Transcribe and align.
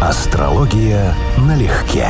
Астрология 0.00 1.12
налегке. 1.38 2.06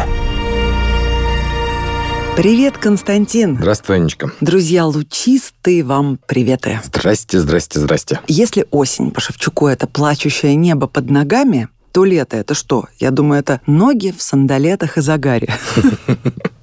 Привет, 2.37 2.77
Константин. 2.77 3.57
Здравствуй, 3.57 3.97
Анечка. 3.97 4.31
Друзья 4.43 4.85
лучистые, 4.85 5.83
вам 5.83 6.19
приветы. 6.27 6.83
Здрасте, 6.85 7.41
здрасте, 7.41 7.81
здрасте. 7.81 8.21
Если 8.29 8.67
осень 8.71 9.11
по 9.11 9.23
Шевчуку— 9.23 9.67
это 9.69 9.87
плачущее 9.87 10.55
небо 10.55 10.87
под 10.87 11.09
ногами, 11.09 11.69
то 11.93 12.05
лето— 12.05 12.37
это 12.39 12.53
что? 12.53 12.85
Я 12.99 13.11
думаю, 13.11 13.41
это 13.41 13.63
ноги 13.67 14.15
в 14.15 14.21
сандалетах 14.21 14.99
и 14.99 15.01
загаре. 15.01 15.49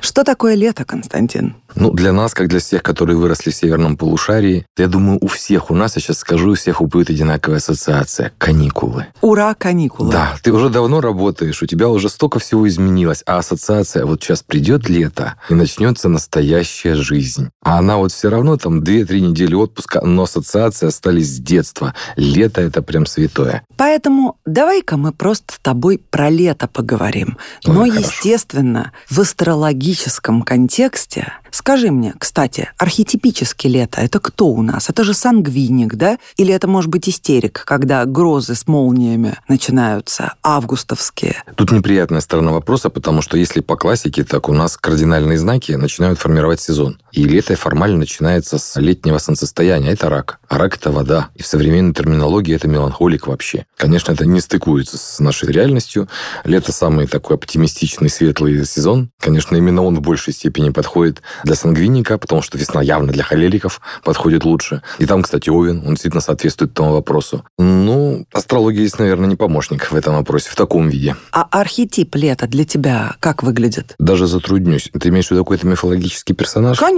Что 0.00 0.24
такое 0.24 0.54
лето, 0.54 0.84
Константин? 0.84 1.56
Ну, 1.74 1.92
для 1.92 2.12
нас, 2.12 2.34
как 2.34 2.48
для 2.48 2.60
всех, 2.60 2.82
которые 2.82 3.16
выросли 3.16 3.50
в 3.50 3.54
северном 3.54 3.96
полушарии, 3.96 4.66
я 4.76 4.88
думаю, 4.88 5.18
у 5.20 5.28
всех 5.28 5.70
у 5.70 5.74
нас, 5.74 5.96
я 5.96 6.02
сейчас 6.02 6.18
скажу, 6.18 6.52
у 6.52 6.54
всех 6.54 6.80
будет 6.82 7.10
одинаковая 7.10 7.58
ассоциация– 7.58 8.32
каникулы. 8.38 9.06
Ура, 9.20 9.54
каникулы. 9.54 10.10
Да, 10.10 10.36
ты 10.42 10.52
уже 10.52 10.70
давно 10.70 11.00
работаешь, 11.00 11.62
у 11.62 11.66
тебя 11.66 11.88
уже 11.88 12.08
столько 12.08 12.38
всего 12.38 12.66
изменилось, 12.66 13.22
а 13.26 13.38
ассоциация, 13.38 14.06
вот 14.06 14.22
сейчас 14.22 14.42
придет 14.42 14.88
лето, 14.88 15.34
и 15.50 15.54
начнется 15.54 16.08
настоящая 16.08 16.94
жизнь. 16.94 17.50
А 17.62 17.78
она 17.78 17.98
вот 17.98 18.12
все 18.12 18.28
равно 18.28 18.56
там 18.56 18.80
2-3 18.80 19.20
недели 19.20 19.54
отпуска, 19.54 20.00
но 20.00 20.22
ассоциации 20.22 20.86
остались 20.86 21.36
с 21.36 21.38
детства. 21.38 21.94
Лето– 22.16 22.60
это 22.62 22.82
прям 22.82 23.06
святое. 23.06 23.62
Поэтому 23.76 24.36
давай-ка 24.46 24.96
мы 24.96 25.12
просто 25.12 25.54
с 25.54 25.58
тобой 25.58 26.00
про 26.10 26.30
лето 26.30 26.66
поговорим. 26.66 27.38
Ой, 27.66 27.74
но, 27.74 27.80
хорошо. 27.84 28.00
естественно, 28.00 28.92
в 29.08 29.20
астрологическом 29.38 30.42
контексте 30.42 31.32
Скажи 31.50 31.90
мне, 31.90 32.14
кстати, 32.18 32.70
архетипически 32.78 33.66
лето— 33.66 34.00
это 34.02 34.20
кто 34.20 34.46
у 34.46 34.62
нас? 34.62 34.90
Это 34.90 35.04
же 35.04 35.14
сангвиник, 35.14 35.94
да? 35.94 36.18
Или 36.36 36.52
это 36.52 36.68
может 36.68 36.90
быть 36.90 37.08
истерик, 37.08 37.62
когда 37.66 38.04
грозы 38.04 38.54
с 38.54 38.66
молниями 38.66 39.36
начинаются, 39.48 40.34
августовские? 40.42 41.42
Тут 41.56 41.72
неприятная 41.72 42.20
сторона 42.20 42.52
вопроса, 42.52 42.90
потому 42.90 43.22
что 43.22 43.36
если 43.36 43.60
по 43.60 43.76
классике, 43.76 44.24
так 44.24 44.48
у 44.48 44.52
нас 44.52 44.76
кардинальные 44.76 45.38
знаки 45.38 45.72
начинают 45.72 46.18
формировать 46.18 46.60
сезон. 46.60 46.98
И 47.12 47.24
лето 47.24 47.56
формально 47.56 47.98
начинается 47.98 48.58
с 48.58 48.78
летнего 48.78 49.18
солнцестояния. 49.18 49.92
Это 49.92 50.08
рак. 50.08 50.38
А 50.48 50.58
рак– 50.58 50.76
это 50.80 50.90
вода. 50.90 51.28
И 51.34 51.42
в 51.42 51.46
современной 51.46 51.94
терминологии 51.94 52.54
это 52.54 52.68
меланхолик 52.68 53.26
вообще. 53.26 53.66
Конечно, 53.76 54.12
это 54.12 54.26
не 54.26 54.40
стыкуется 54.40 54.98
с 54.98 55.18
нашей 55.18 55.50
реальностью. 55.50 56.08
Лето– 56.44 56.72
самый 56.78 57.06
такой 57.06 57.36
оптимистичный, 57.36 58.10
светлый 58.10 58.64
сезон. 58.66 59.10
Конечно, 59.20 59.56
именно 59.56 59.82
он 59.82 59.96
в 59.96 60.00
большей 60.00 60.32
степени 60.32 60.70
подходит 60.70 61.22
для 61.44 61.54
сангвиника, 61.54 62.18
потому 62.18 62.42
что 62.42 62.58
весна 62.58 62.82
явно 62.82 63.12
для 63.12 63.24
холериков 63.24 63.80
подходит 64.04 64.44
лучше. 64.44 64.82
И 64.98 65.06
там, 65.06 65.22
кстати, 65.22 65.48
Овен, 65.48 65.82
он 65.86 65.90
действительно 65.90 66.20
соответствует 66.20 66.72
этому 66.72 66.92
вопросу. 66.92 67.44
Ну, 67.58 68.26
астрология 68.32 68.86
здесь, 68.86 68.98
наверное, 68.98 69.28
не 69.28 69.36
помощник 69.36 69.90
в 69.90 69.94
этом 69.94 70.14
вопросе, 70.14 70.50
в 70.50 70.56
таком 70.56 70.88
виде. 70.88 71.16
А 71.32 71.46
архетип 71.50 72.14
лета 72.14 72.46
для 72.46 72.64
тебя 72.64 73.16
как 73.20 73.42
выглядит? 73.42 73.94
Даже 73.98 74.26
затруднюсь. 74.26 74.90
Ты 74.98 75.08
имеешь 75.08 75.28
в 75.28 75.30
виду 75.30 75.44
какой-то 75.44 75.66
мифологический 75.66 76.34
персонаж? 76.34 76.78
Конечно. 76.78 76.97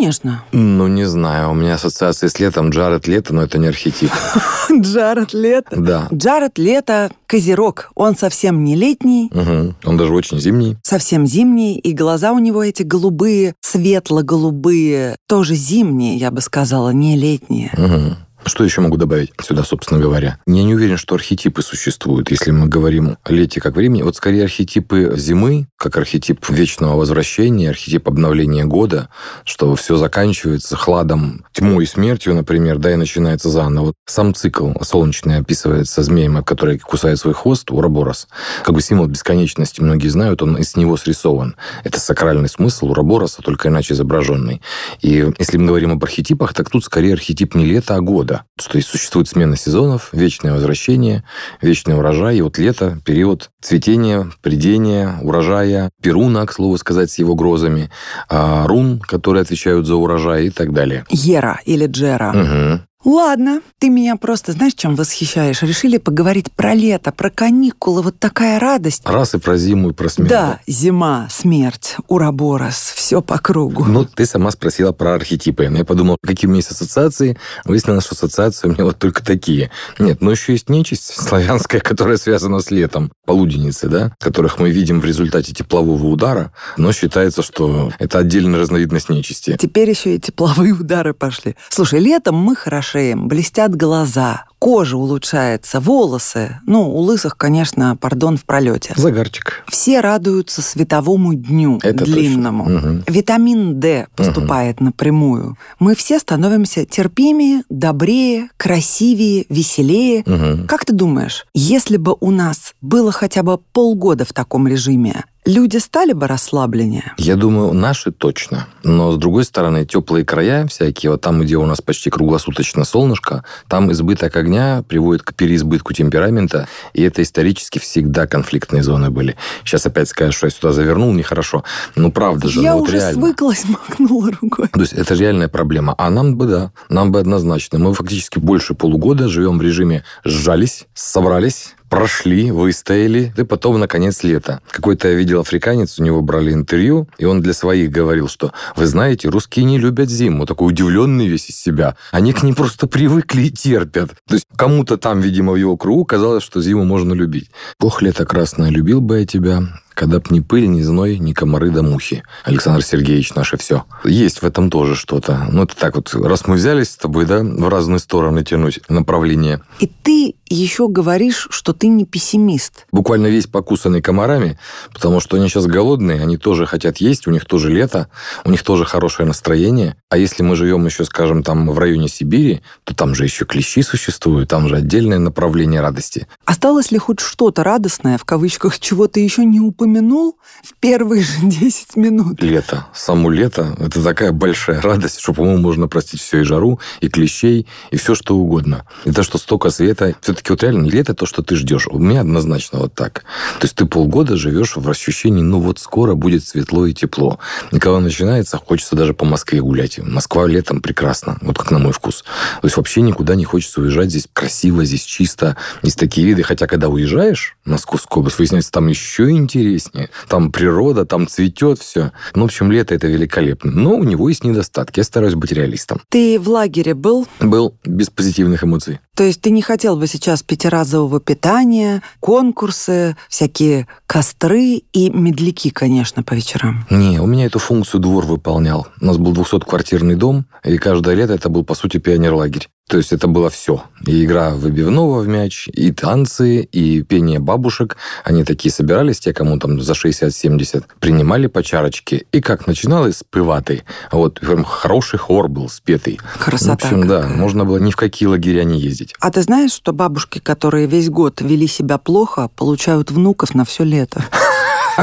Ну, 0.52 0.86
не 0.88 1.04
знаю. 1.04 1.50
У 1.50 1.54
меня 1.54 1.74
ассоциация 1.74 2.28
с 2.28 2.38
летом 2.38 2.70
Джаред 2.70 3.06
Лето, 3.06 3.34
но 3.34 3.42
это 3.42 3.58
не 3.58 3.68
архетип. 3.68 4.10
Джаред 4.80 5.32
Лето. 5.34 5.76
Да. 5.80 6.08
Джаред 6.12 6.58
Лето– 6.58 7.10
козерог. 7.26 7.90
Он 7.94 8.16
совсем 8.16 8.64
не 8.64 8.76
летний, 8.76 9.30
Угу. 9.32 9.74
Он 9.84 9.96
даже 9.96 10.12
очень 10.12 10.40
зимний. 10.40 10.76
совсем 10.82 11.26
зимний, 11.26 11.78
и 11.78 11.92
глаза 11.92 12.32
у 12.32 12.38
него 12.38 12.62
эти 12.64 12.82
голубые, 12.82 13.54
светло-голубые, 13.60 15.16
тоже 15.28 15.54
зимние, 15.54 16.16
я 16.16 16.30
бы 16.30 16.40
сказала, 16.40 16.90
не 16.90 17.16
летние. 17.16 17.70
Угу. 17.76 18.16
Что 18.46 18.64
еще 18.64 18.80
могу 18.80 18.96
добавить 18.96 19.32
сюда, 19.40 19.64
собственно 19.64 20.00
говоря? 20.00 20.38
Я 20.46 20.62
не 20.62 20.74
уверен, 20.74 20.96
что 20.96 21.14
архетипы 21.14 21.62
существуют, 21.62 22.30
если 22.30 22.50
мы 22.50 22.66
говорим 22.68 23.16
о 23.22 23.32
лете 23.32 23.60
как 23.60 23.76
времени. 23.76 24.02
Вот 24.02 24.16
скорее 24.16 24.44
архетипы 24.44 25.12
зимы, 25.16 25.68
как 25.76 25.96
архетип 25.96 26.48
вечного 26.48 26.96
возвращения, 26.96 27.70
архетип 27.70 28.08
обновления 28.08 28.64
года, 28.64 29.08
что 29.44 29.74
все 29.76 29.96
заканчивается 29.96 30.76
хладом, 30.76 31.44
тьмой 31.52 31.84
и 31.84 31.86
смертью, 31.86 32.34
например, 32.34 32.78
да, 32.78 32.92
и 32.92 32.96
начинается 32.96 33.50
заново. 33.50 33.86
Вот 33.86 33.94
сам 34.06 34.34
цикл 34.34 34.72
солнечный 34.82 35.36
описывается 35.36 36.02
змеем, 36.02 36.42
который 36.42 36.78
кусает 36.78 37.18
свой 37.18 37.34
хвост, 37.34 37.70
Ураборос. 37.70 38.26
Как 38.64 38.74
бы 38.74 38.80
символ 38.80 39.06
бесконечности, 39.06 39.80
многие 39.80 40.08
знают, 40.08 40.42
он 40.42 40.56
из 40.56 40.76
него 40.76 40.96
срисован. 40.96 41.56
Это 41.84 42.00
сакральный 42.00 42.48
смысл 42.48 42.90
Урабороса, 42.90 43.42
только 43.42 43.68
иначе 43.68 43.94
изображенный. 43.94 44.62
И 45.02 45.26
если 45.38 45.58
мы 45.58 45.66
говорим 45.66 45.92
об 45.92 46.02
архетипах, 46.02 46.54
так 46.54 46.70
тут 46.70 46.84
скорее 46.84 47.14
архетип 47.14 47.54
не 47.54 47.66
лета, 47.66 47.96
а 47.96 48.00
года. 48.00 48.29
То 48.38 48.76
есть 48.76 48.88
существует 48.88 49.28
смена 49.28 49.56
сезонов, 49.56 50.10
вечное 50.12 50.52
возвращение, 50.52 51.24
вечный 51.60 51.96
урожай. 51.96 52.36
И 52.36 52.42
вот 52.42 52.58
лето– 52.58 52.98
период 53.04 53.50
цветения, 53.60 54.30
придения, 54.42 55.18
урожая, 55.22 55.90
Перуна, 56.02 56.46
к 56.46 56.52
слову 56.52 56.78
сказать, 56.78 57.10
с 57.10 57.18
его 57.18 57.34
грозами, 57.34 57.90
а, 58.28 58.66
рун, 58.66 59.00
которые 59.00 59.42
отвечают 59.42 59.86
за 59.86 59.96
урожай 59.96 60.46
и 60.46 60.50
так 60.50 60.72
далее. 60.72 61.04
Ера 61.10 61.60
или 61.64 61.86
Джера. 61.86 62.32
Мгм. 62.32 62.82
Ладно, 63.02 63.62
ты 63.78 63.88
меня 63.88 64.16
просто, 64.16 64.52
знаешь, 64.52 64.74
чем 64.74 64.94
восхищаешь? 64.94 65.62
Решили 65.62 65.96
поговорить 65.96 66.52
про 66.52 66.74
лето, 66.74 67.12
про 67.12 67.30
каникулы, 67.30 68.02
вот 68.02 68.18
такая 68.18 68.60
радость. 68.60 69.02
Раз 69.06 69.34
и 69.34 69.38
про 69.38 69.56
зиму, 69.56 69.90
и 69.90 69.92
про 69.94 70.10
смерть. 70.10 70.28
Да, 70.28 70.60
зима, 70.66 71.26
смерть, 71.30 71.96
ураборос, 72.08 72.92
все 72.94 73.22
по 73.22 73.38
кругу. 73.38 73.86
Ну, 73.86 74.04
ты 74.04 74.26
сама 74.26 74.50
спросила 74.50 74.92
про 74.92 75.14
архетипы. 75.14 75.64
Я 75.64 75.84
подумал, 75.86 76.18
какие 76.22 76.46
у 76.46 76.50
меня 76.50 76.58
есть 76.58 76.72
ассоциации. 76.72 77.38
Выяснилось, 77.64 78.04
что 78.04 78.16
ассоциации 78.16 78.68
у 78.68 78.72
меня 78.72 78.84
вот 78.84 78.98
только 78.98 79.24
такие. 79.24 79.70
Нет, 79.98 80.20
но 80.20 80.30
еще 80.30 80.52
есть 80.52 80.68
нечисть 80.68 81.06
славянская, 81.16 81.80
которая 81.80 82.18
связана 82.18 82.60
с 82.60 82.70
летом. 82.70 83.12
Полуденницы, 83.24 83.88
да, 83.88 84.14
которых 84.18 84.58
мы 84.58 84.68
видим 84.68 85.00
в 85.00 85.06
результате 85.06 85.54
теплового 85.54 86.04
удара. 86.06 86.52
Но 86.76 86.92
считается, 86.92 87.42
что 87.42 87.92
это 87.98 88.18
отдельная 88.18 88.60
разновидность 88.60 89.08
нечисти. 89.08 89.56
Теперь 89.58 89.88
еще 89.88 90.16
и 90.16 90.18
тепловые 90.18 90.74
удары 90.74 91.14
пошли. 91.14 91.56
Слушай, 91.70 92.00
летом 92.00 92.34
мы 92.36 92.54
хорошеем, 92.90 93.28
блестят 93.28 93.74
глаза, 93.76 94.44
кожа 94.58 94.96
улучшается, 94.96 95.80
волосы. 95.80 96.58
Ну, 96.66 96.90
у 96.90 96.98
лысых, 97.00 97.36
конечно, 97.36 97.96
пардон, 97.96 98.36
в 98.36 98.44
пролете. 98.44 98.92
Загарчик. 98.96 99.64
Все 99.68 100.00
радуются 100.00 100.60
световому 100.62 101.34
дню 101.34 101.78
Это 101.82 102.04
длинному. 102.04 102.64
точно. 102.64 102.78
Мгм. 102.90 103.04
Витамин 103.06 103.80
D 103.80 104.06
поступает 104.16 104.80
напрямую. 104.80 105.56
Мы 105.78 105.94
все 105.94 106.18
становимся 106.18 106.84
терпимее, 106.84 107.62
добрее, 107.70 108.48
красивее, 108.56 109.46
веселее. 109.48 110.22
Мгм. 110.26 110.66
Как 110.66 110.84
ты 110.84 110.92
думаешь, 110.92 111.46
если 111.54 111.96
бы 111.96 112.16
у 112.20 112.30
нас 112.30 112.74
было 112.80 113.12
хотя 113.12 113.42
бы 113.42 113.58
полгода 113.72 114.24
в 114.24 114.32
таком 114.32 114.66
режиме, 114.66 115.24
люди 115.50 115.76
стали 115.78 116.12
бы 116.12 116.26
расслабленнее? 116.26 117.12
Я 117.18 117.36
думаю, 117.36 117.72
наши 117.72 118.10
точно. 118.12 118.66
Но, 118.82 119.12
с 119.12 119.16
другой 119.16 119.44
стороны, 119.44 119.84
теплые 119.84 120.24
края 120.24 120.66
всякие, 120.66 121.12
вот 121.12 121.20
там, 121.20 121.40
где 121.40 121.56
у 121.56 121.66
нас 121.66 121.80
почти 121.80 122.10
круглосуточно 122.10 122.84
солнышко, 122.84 123.44
там 123.68 123.90
избыток 123.92 124.36
огня 124.36 124.82
приводит 124.88 125.22
к 125.22 125.34
переизбытку 125.34 125.92
темперамента, 125.92 126.68
и 126.94 127.02
это 127.02 127.22
исторически 127.22 127.78
всегда 127.78 128.26
конфликтные 128.26 128.82
зоны 128.82 129.10
были. 129.10 129.36
Сейчас 129.64 129.86
опять 129.86 130.08
скажешь, 130.08 130.36
что 130.36 130.46
я 130.46 130.50
сюда 130.50 130.72
завернул, 130.72 131.12
нехорошо. 131.12 131.64
Ну, 131.96 132.10
правда 132.12 132.48
же, 132.48 132.60
Я 132.60 132.72
ну, 132.72 132.78
вот 132.80 132.88
уже 132.88 132.96
реально. 132.98 133.20
свыклась, 133.20 133.64
махнула 133.68 134.30
рукой. 134.40 134.68
То 134.68 134.80
есть 134.80 134.92
это 134.92 135.14
реальная 135.14 135.48
проблема. 135.48 135.94
А 135.98 136.10
нам 136.10 136.36
бы, 136.36 136.46
да, 136.46 136.72
нам 136.88 137.12
бы 137.12 137.18
однозначно. 137.18 137.78
Мы 137.78 137.92
фактически 137.94 138.38
больше 138.38 138.74
полугода 138.74 139.28
живем 139.28 139.58
в 139.58 139.62
режиме 139.62 140.04
сжались, 140.24 140.86
собрались, 140.94 141.74
прошли, 141.90 142.50
выстояли, 142.52 143.34
и 143.36 143.42
потом, 143.42 143.78
наконец, 143.78 144.22
лето. 144.22 144.60
Какой-то 144.70 145.08
я 145.08 145.14
видел 145.14 145.40
африканец, 145.40 145.98
у 145.98 146.04
него 146.04 146.22
брали 146.22 146.52
интервью, 146.52 147.08
и 147.18 147.24
он 147.26 147.42
для 147.42 147.52
своих 147.52 147.90
говорил, 147.90 148.28
что, 148.28 148.52
вы 148.76 148.86
знаете, 148.86 149.28
русские 149.28 149.64
не 149.66 149.78
любят 149.78 150.08
зиму, 150.08 150.46
такой 150.46 150.68
удивленный 150.68 151.26
весь 151.26 151.50
из 151.50 151.60
себя. 151.60 151.96
Они 152.12 152.32
к 152.32 152.42
ней 152.42 152.54
просто 152.54 152.86
привыкли 152.86 153.42
и 153.42 153.50
терпят. 153.50 154.10
То 154.26 154.34
есть 154.34 154.46
кому-то 154.56 154.96
там, 154.96 155.20
видимо, 155.20 155.52
в 155.52 155.56
его 155.56 155.76
кругу 155.76 156.04
казалось, 156.04 156.44
что 156.44 156.62
зиму 156.62 156.84
можно 156.84 157.12
любить. 157.12 157.50
Ох, 157.80 158.02
лето 158.02 158.24
красное, 158.24 158.70
любил 158.70 159.00
бы 159.00 159.20
я 159.20 159.26
тебя, 159.26 159.64
когда 159.94 160.18
б 160.18 160.26
ни 160.30 160.40
пыль, 160.40 160.68
ни 160.68 160.82
зной, 160.82 161.18
ни 161.18 161.32
комары 161.32 161.70
да 161.70 161.82
мухи. 161.82 162.22
Александр 162.44 162.82
Сергеевич, 162.82 163.34
наше 163.34 163.56
все. 163.58 163.84
Есть 164.04 164.42
в 164.42 164.46
этом 164.46 164.70
тоже 164.70 164.94
что-то. 164.94 165.48
Ну, 165.50 165.64
это 165.64 165.76
так 165.76 165.96
вот, 165.96 166.14
раз 166.14 166.46
мы 166.46 166.54
взялись 166.54 166.90
с 166.90 166.96
тобой, 166.96 167.26
да, 167.26 167.42
в 167.42 167.68
разные 167.68 167.98
стороны 167.98 168.44
тянуть 168.44 168.80
направление. 168.88 169.60
И 169.80 169.86
ты 169.86 170.36
еще 170.54 170.88
говоришь, 170.88 171.46
что 171.50 171.72
ты 171.72 171.86
не 171.86 172.04
пессимист. 172.04 172.86
Буквально 172.92 173.28
весь 173.28 173.46
покусанный 173.46 174.02
комарами, 174.02 174.58
потому 174.92 175.20
что 175.20 175.36
они 175.36 175.48
сейчас 175.48 175.66
голодные, 175.66 176.20
они 176.20 176.36
тоже 176.36 176.66
хотят 176.66 176.98
есть, 176.98 177.26
у 177.26 177.30
них 177.30 177.44
тоже 177.44 177.70
лето, 177.70 178.08
у 178.44 178.50
них 178.50 178.62
тоже 178.62 178.84
хорошее 178.84 179.26
настроение. 179.26 179.96
А 180.08 180.18
если 180.18 180.42
мы 180.42 180.56
живем 180.56 180.84
еще, 180.86 181.04
скажем, 181.04 181.42
там 181.42 181.70
в 181.70 181.78
районе 181.78 182.08
Сибири, 182.08 182.62
то 182.84 182.94
там 182.94 183.14
же 183.14 183.24
еще 183.24 183.44
клещи 183.44 183.82
существуют, 183.82 184.48
там 184.48 184.68
же 184.68 184.76
отдельное 184.76 185.18
направление 185.18 185.80
радости. 185.80 186.26
Осталось 186.44 186.90
ли 186.90 186.98
хоть 186.98 187.20
что-то 187.20 187.62
радостное, 187.62 188.18
в 188.18 188.24
кавычках, 188.24 188.78
чего 188.80 189.06
ты 189.06 189.20
еще 189.20 189.44
не 189.44 189.60
упомянул 189.60 190.36
в 190.64 190.74
первые 190.80 191.22
же 191.22 191.32
10 191.42 191.96
минут? 191.96 192.42
Лето. 192.42 192.86
Само 192.92 193.30
лето– 193.30 193.76
это 193.78 194.02
такая 194.02 194.32
большая 194.32 194.80
радость, 194.80 195.20
что, 195.20 195.32
по-моему, 195.32 195.62
можно 195.62 195.86
простить 195.86 196.20
все 196.20 196.40
и 196.40 196.42
жару, 196.42 196.80
и 197.00 197.08
клещей, 197.08 197.66
и 197.90 197.96
все 197.96 198.14
что 198.14 198.36
угодно. 198.36 198.84
И 199.04 199.12
то, 199.12 199.22
что 199.22 199.38
столько 199.38 199.70
света. 199.70 200.14
Все-таки 200.40 200.52
вот 200.52 200.62
реально 200.62 200.86
лето 200.88 201.14
то, 201.14 201.26
что 201.26 201.42
ты 201.42 201.54
ждешь. 201.54 201.86
У 201.86 201.98
меня 201.98 202.22
однозначно 202.22 202.78
вот 202.78 202.94
так. 202.94 203.24
То 203.58 203.64
есть 203.64 203.74
ты 203.74 203.84
полгода 203.84 204.36
живешь 204.36 204.76
в 204.76 204.88
ощущении, 204.88 205.42
ну 205.42 205.60
вот 205.60 205.78
скоро 205.78 206.14
будет 206.14 206.46
светло 206.46 206.86
и 206.86 206.94
тепло. 206.94 207.38
И 207.72 207.78
когда 207.78 208.00
начинается, 208.00 208.56
хочется 208.56 208.96
даже 208.96 209.12
по 209.12 209.24
Москве 209.24 209.60
гулять. 209.60 209.98
Москва 209.98 210.46
летом 210.46 210.80
прекрасно, 210.80 211.36
вот 211.42 211.58
как 211.58 211.70
на 211.70 211.78
мой 211.78 211.92
вкус. 211.92 212.24
То 212.60 212.66
есть 212.66 212.76
вообще 212.76 213.02
никуда 213.02 213.34
не 213.34 213.44
хочется 213.44 213.82
уезжать. 213.82 214.10
Здесь 214.10 214.28
красиво, 214.32 214.84
здесь 214.84 215.02
чисто, 215.02 215.56
здесь 215.82 215.96
такие 215.96 216.26
виды. 216.26 216.42
Хотя 216.42 216.66
когда 216.66 216.88
уезжаешь 216.88 217.56
в 217.64 217.70
Московскую 217.70 218.20
область, 218.20 218.38
выясняется, 218.38 218.72
там 218.72 218.88
еще 218.88 219.30
интереснее. 219.30 220.08
Там 220.28 220.52
природа, 220.52 221.04
там 221.04 221.28
цветет 221.28 221.80
все. 221.80 222.12
Ну, 222.34 222.42
в 222.42 222.44
общем, 222.46 222.72
лето 222.72 222.94
это 222.94 223.08
великолепно. 223.08 223.70
Но 223.70 223.96
у 223.96 224.04
него 224.04 224.28
есть 224.28 224.44
недостатки. 224.44 225.00
Я 225.00 225.04
стараюсь 225.04 225.34
быть 225.34 225.52
реалистом. 225.52 226.00
Ты 226.08 226.38
в 226.38 226.48
лагере 226.48 226.94
был? 226.94 227.26
Был 227.40 227.74
без 227.84 228.08
позитивных 228.08 228.64
эмоций. 228.64 229.00
То 229.20 229.24
есть 229.24 229.42
ты 229.42 229.50
не 229.50 229.60
хотел 229.60 229.96
бы 229.96 230.06
сейчас 230.06 230.29
пятиразового 230.42 231.20
питания, 231.20 232.02
конкурсы, 232.20 233.16
всякие 233.28 233.86
костры 234.06 234.82
и 234.92 235.10
медляки, 235.10 235.70
конечно, 235.70 236.22
по 236.22 236.34
вечерам? 236.34 236.86
Не, 236.90 237.20
у 237.20 237.26
меня 237.26 237.46
эту 237.46 237.58
функцию 237.58 238.00
двор 238.00 238.24
выполнял. 238.24 238.86
У 239.00 239.04
нас 239.04 239.18
был 239.18 239.32
200-квартирный 239.32 240.14
дом, 240.14 240.46
и 240.64 240.78
каждое 240.78 241.14
лето 241.14 241.34
это 241.34 241.48
был, 241.48 241.64
по 241.64 241.74
сути, 241.74 241.98
пионер-лагерь. 241.98 242.68
То 242.90 242.96
есть 242.96 243.12
это 243.12 243.28
было 243.28 243.50
все. 243.50 243.84
И 244.04 244.24
игра 244.24 244.50
выбивного 244.50 245.20
в 245.20 245.28
мяч, 245.28 245.68
и 245.72 245.92
танцы, 245.92 246.62
и 246.62 247.02
пение 247.04 247.38
бабушек. 247.38 247.96
Они 248.24 248.42
такие 248.42 248.72
собирались, 248.72 249.20
те, 249.20 249.32
кому 249.32 249.60
там 249.60 249.80
за 249.80 249.92
60-70, 249.92 250.86
принимали 250.98 251.46
по 251.46 251.62
чарочке. 251.62 252.24
И 252.32 252.40
как 252.40 252.66
начиналось 252.66 253.18
с 253.18 253.22
пыватой. 253.22 253.84
Вот 254.10 254.40
прям 254.40 254.64
хороший 254.64 255.20
хор 255.20 255.46
был 255.46 255.68
спетый. 255.68 256.18
Красота. 256.40 256.88
В 256.88 256.92
общем, 256.92 257.06
да, 257.06 257.28
можно 257.28 257.64
было 257.64 257.78
ни 257.78 257.92
в 257.92 257.96
какие 257.96 258.28
лагеря 258.28 258.64
не 258.64 258.80
ездить. 258.80 259.14
А 259.20 259.30
ты 259.30 259.42
знаешь, 259.42 259.72
что 259.72 259.92
бабушки, 259.92 260.40
которые 260.40 260.88
весь 260.88 261.10
год 261.10 261.40
вели 261.42 261.68
себя 261.68 261.96
плохо, 261.96 262.50
получают 262.56 263.12
внуков 263.12 263.54
на 263.54 263.64
все 263.64 263.84
лето? 263.84 264.24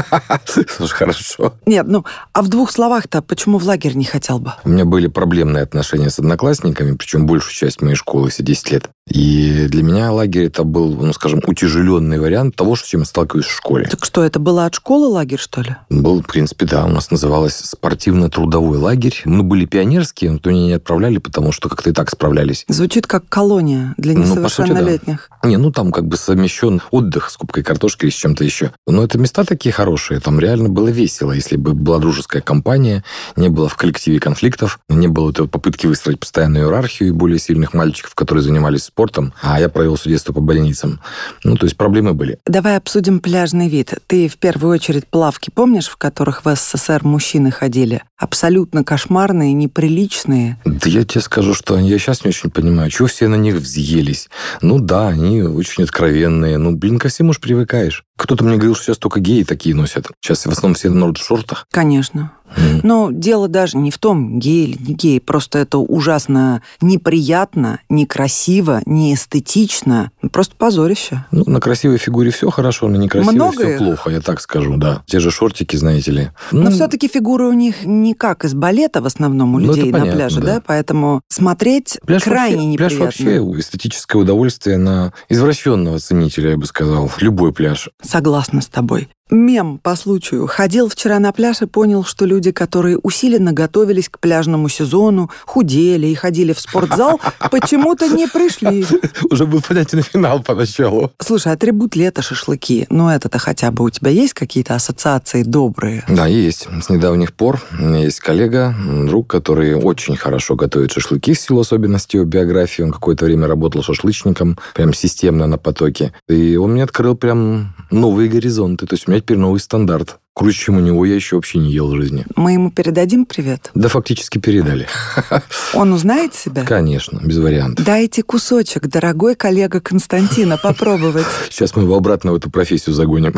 Слушай, 0.68 0.94
хорошо. 0.94 1.54
Нет, 1.66 1.86
ну, 1.86 2.04
а 2.32 2.42
в 2.42 2.48
двух 2.48 2.70
словах-то 2.70 3.22
почему 3.22 3.58
в 3.58 3.64
лагерь 3.64 3.94
не 3.94 4.04
хотел 4.04 4.38
бы? 4.38 4.52
У 4.64 4.68
меня 4.68 4.84
были 4.84 5.06
проблемные 5.06 5.62
отношения 5.62 6.10
с 6.10 6.18
одноклассниками, 6.18 6.96
причем 6.96 7.26
большую 7.26 7.54
часть 7.54 7.82
моей 7.82 7.96
школы, 7.96 8.30
все 8.30 8.42
10 8.42 8.70
лет. 8.70 8.90
И 9.08 9.66
для 9.68 9.82
меня 9.82 10.12
лагерь 10.12 10.44
это 10.44 10.64
был, 10.64 10.94
ну, 10.94 11.12
скажем, 11.12 11.40
утяжеленный 11.46 12.18
вариант 12.18 12.56
того, 12.56 12.76
с 12.76 12.82
чем 12.82 13.00
я 13.00 13.06
сталкиваюсь 13.06 13.46
в 13.46 13.54
школе. 13.54 13.86
Так 13.86 14.04
что, 14.04 14.22
это 14.22 14.38
было 14.38 14.66
от 14.66 14.74
школы 14.74 15.08
лагерь, 15.08 15.38
что 15.38 15.62
ли? 15.62 15.76
Был, 15.88 16.22
в 16.22 16.26
принципе, 16.26 16.66
да. 16.66 16.84
У 16.84 16.88
нас 16.88 17.10
называлось 17.10 17.56
спортивно-трудовой 17.56 18.78
лагерь. 18.78 19.20
Мы 19.24 19.42
были 19.42 19.64
пионерские, 19.64 20.32
но 20.32 20.38
то 20.38 20.50
не 20.50 20.72
отправляли, 20.72 21.18
потому 21.18 21.52
что 21.52 21.68
как-то 21.68 21.90
и 21.90 21.92
так 21.92 22.10
справлялись. 22.10 22.64
Звучит 22.68 23.06
как 23.06 23.28
колония 23.28 23.94
для 23.96 24.14
несовершеннолетних. 24.14 25.28
Ну, 25.30 25.36
сути, 25.36 25.42
да. 25.42 25.48
Не, 25.48 25.56
ну 25.56 25.72
там 25.72 25.92
как 25.92 26.06
бы 26.06 26.16
совмещен 26.16 26.82
отдых 26.90 27.30
с 27.30 27.36
кубкой 27.36 27.62
картошки 27.62 28.04
или 28.04 28.10
с 28.10 28.16
чем-то 28.16 28.44
еще. 28.44 28.72
Но 28.86 29.04
это 29.04 29.18
места 29.18 29.44
такие 29.44 29.72
хорошие. 29.72 30.20
Там 30.20 30.40
реально 30.40 30.68
было 30.68 30.88
весело, 30.88 31.32
если 31.32 31.56
бы 31.56 31.74
была 31.74 31.98
дружеская 31.98 32.42
компания, 32.42 33.04
не 33.36 33.48
было 33.48 33.68
в 33.68 33.76
коллективе 33.76 34.20
конфликтов, 34.20 34.80
не 34.88 35.08
было 35.08 35.30
этой 35.30 35.48
попытки 35.48 35.86
выстроить 35.86 36.20
постоянную 36.20 36.66
иерархию 36.66 37.08
и 37.08 37.12
более 37.12 37.38
сильных 37.38 37.74
мальчиков, 37.74 38.14
которые 38.14 38.42
занимались 38.42 38.84
спортом, 38.98 39.32
а 39.40 39.60
я 39.60 39.68
провел 39.68 39.94
все 39.94 40.10
детство 40.10 40.32
по 40.32 40.40
больницам. 40.40 41.00
Ну, 41.44 41.54
то 41.56 41.66
есть 41.66 41.76
проблемы 41.76 42.14
были. 42.14 42.38
Давай 42.46 42.76
обсудим 42.76 43.20
пляжный 43.20 43.68
вид. 43.68 43.94
Ты 44.08 44.26
в 44.26 44.38
первую 44.38 44.74
очередь 44.74 45.06
плавки 45.06 45.50
помнишь, 45.54 45.86
в 45.86 45.96
которых 45.96 46.44
в 46.44 46.52
СССР 46.52 47.04
мужчины 47.04 47.52
ходили? 47.52 48.02
Абсолютно 48.16 48.82
кошмарные, 48.82 49.52
неприличные. 49.52 50.58
Да 50.64 50.90
я 50.90 51.04
тебе 51.04 51.20
скажу, 51.20 51.54
что 51.54 51.78
я 51.78 51.98
сейчас 51.98 52.24
не 52.24 52.30
очень 52.30 52.50
понимаю, 52.50 52.90
чего 52.90 53.06
все 53.06 53.28
на 53.28 53.36
них 53.36 53.54
взъелись. 53.54 54.28
Ну 54.62 54.80
да, 54.80 55.06
они 55.06 55.42
очень 55.42 55.84
откровенные. 55.84 56.58
Ну, 56.58 56.74
блин, 56.74 56.98
ко 56.98 57.08
всему 57.08 57.30
уж 57.30 57.38
привыкаешь. 57.38 58.02
Кто-то 58.16 58.42
мне 58.42 58.56
говорил, 58.56 58.74
что 58.74 58.86
сейчас 58.86 58.98
только 58.98 59.20
геи 59.20 59.44
такие 59.44 59.76
носят. 59.76 60.08
Сейчас 60.20 60.44
в 60.44 60.50
основном 60.50 60.74
все 60.74 60.90
народ 60.90 61.18
в 61.18 61.24
шортах. 61.24 61.66
Конечно. 61.70 62.32
Mm. 62.56 62.80
Но 62.82 63.10
дело 63.10 63.48
даже 63.48 63.76
не 63.76 63.90
в 63.90 63.98
том, 63.98 64.38
гей 64.38 64.66
или 64.66 64.82
не 64.82 64.94
гей. 64.94 65.20
Просто 65.20 65.58
это 65.58 65.78
ужасно 65.78 66.62
неприятно, 66.80 67.80
некрасиво, 67.88 68.80
неэстетично. 68.86 70.10
Просто 70.32 70.54
позорище. 70.56 71.24
Ну, 71.30 71.44
на 71.46 71.60
красивой 71.60 71.98
фигуре 71.98 72.30
все 72.30 72.50
хорошо, 72.50 72.88
на 72.88 72.96
некрасивой 72.96 73.34
Много 73.34 73.56
все 73.56 73.72
их? 73.72 73.78
плохо, 73.78 74.10
я 74.10 74.20
так 74.20 74.40
скажу, 74.40 74.76
да. 74.76 75.02
Те 75.06 75.20
же 75.20 75.30
шортики, 75.30 75.76
знаете 75.76 76.10
ли. 76.10 76.30
Но 76.52 76.64
ну, 76.64 76.70
все-таки 76.70 77.08
фигуры 77.08 77.46
у 77.46 77.52
них 77.52 77.84
не 77.84 78.14
как 78.14 78.44
из 78.44 78.54
балета 78.54 79.00
в 79.00 79.06
основном 79.06 79.54
у 79.54 79.58
ну, 79.58 79.68
людей 79.68 79.84
ну, 79.84 79.92
на 79.92 79.98
понятно, 79.98 80.16
пляже, 80.16 80.40
да. 80.40 80.54
да? 80.54 80.62
Поэтому 80.66 81.22
смотреть 81.28 81.98
пляж 82.06 82.22
крайне 82.22 82.56
вообще, 82.56 82.66
неприятно. 82.66 82.98
Пляж 82.98 83.06
вообще 83.06 83.60
эстетическое 83.60 84.22
удовольствие 84.22 84.78
на 84.78 85.12
извращенного 85.28 85.98
ценителя, 85.98 86.50
я 86.50 86.56
бы 86.56 86.66
сказал. 86.66 87.10
Любой 87.20 87.52
пляж. 87.52 87.90
Согласна 88.02 88.60
с 88.60 88.66
тобой. 88.66 89.08
Мем 89.30 89.78
по 89.78 89.94
случаю. 89.94 90.46
Ходил 90.46 90.88
вчера 90.88 91.18
на 91.18 91.32
пляж 91.32 91.62
и 91.62 91.66
понял, 91.66 92.04
что 92.04 92.24
люди, 92.24 92.50
которые 92.50 92.96
усиленно 92.98 93.52
готовились 93.52 94.08
к 94.08 94.18
пляжному 94.18 94.68
сезону, 94.68 95.30
худели 95.44 96.06
и 96.06 96.14
ходили 96.14 96.52
в 96.52 96.60
спортзал, 96.60 97.20
почему-то 97.50 98.08
не 98.08 98.26
пришли. 98.26 98.86
Уже 99.30 99.46
был 99.46 99.60
понятен 99.60 100.02
финал 100.02 100.42
поначалу. 100.42 101.12
Слушай, 101.18 101.52
атрибут 101.52 101.94
лета 101.94 102.22
шашлыки. 102.22 102.86
Ну, 102.88 103.08
это-то 103.08 103.38
хотя 103.38 103.70
бы 103.70 103.84
у 103.84 103.90
тебя 103.90 104.10
есть 104.10 104.32
какие-то 104.32 104.74
ассоциации 104.74 105.42
добрые? 105.42 106.04
Да, 106.08 106.26
есть. 106.26 106.66
С 106.82 106.88
недавних 106.88 107.34
пор 107.34 107.60
у 107.78 107.82
меня 107.82 108.04
есть 108.04 108.20
коллега, 108.20 108.74
друг, 109.06 109.28
который 109.28 109.74
очень 109.74 110.16
хорошо 110.16 110.56
готовит 110.56 110.92
шашлыки 110.92 111.34
в 111.34 111.40
силу 111.40 111.60
особенностей 111.60 112.18
его 112.18 112.26
биографии. 112.26 112.82
Он 112.82 112.92
какое-то 112.92 113.26
время 113.26 113.46
работал 113.46 113.82
шашлычником, 113.82 114.58
прям 114.74 114.94
системно 114.94 115.46
на 115.46 115.58
потоке. 115.58 116.12
И 116.28 116.56
он 116.56 116.72
мне 116.72 116.84
открыл 116.84 117.14
прям 117.14 117.74
новые 117.90 118.28
горизонты. 118.28 118.86
То 118.86 118.94
есть 118.94 119.06
у 119.06 119.10
меня 119.10 119.17
теперь 119.20 119.38
новый 119.38 119.60
стандарт. 119.60 120.18
Круче, 120.38 120.66
чем 120.66 120.76
у 120.76 120.80
него, 120.80 121.04
я 121.04 121.16
еще 121.16 121.34
вообще 121.34 121.58
не 121.58 121.72
ел 121.72 121.90
в 121.90 121.96
жизни. 121.96 122.24
Мы 122.36 122.52
ему 122.52 122.70
передадим 122.70 123.26
привет? 123.26 123.72
Да, 123.74 123.88
фактически 123.88 124.38
передали. 124.38 124.86
Он 125.74 125.92
узнает 125.92 126.32
себя? 126.32 126.64
Конечно, 126.64 127.20
без 127.24 127.38
вариантов. 127.38 127.84
Дайте 127.84 128.22
кусочек, 128.22 128.86
дорогой 128.86 129.34
коллега 129.34 129.80
Константина, 129.80 130.56
попробовать. 130.56 131.26
Сейчас 131.50 131.74
мы 131.74 131.82
его 131.82 131.96
обратно 131.96 132.30
в 132.30 132.36
эту 132.36 132.50
профессию 132.50 132.94
загоним. 132.94 133.34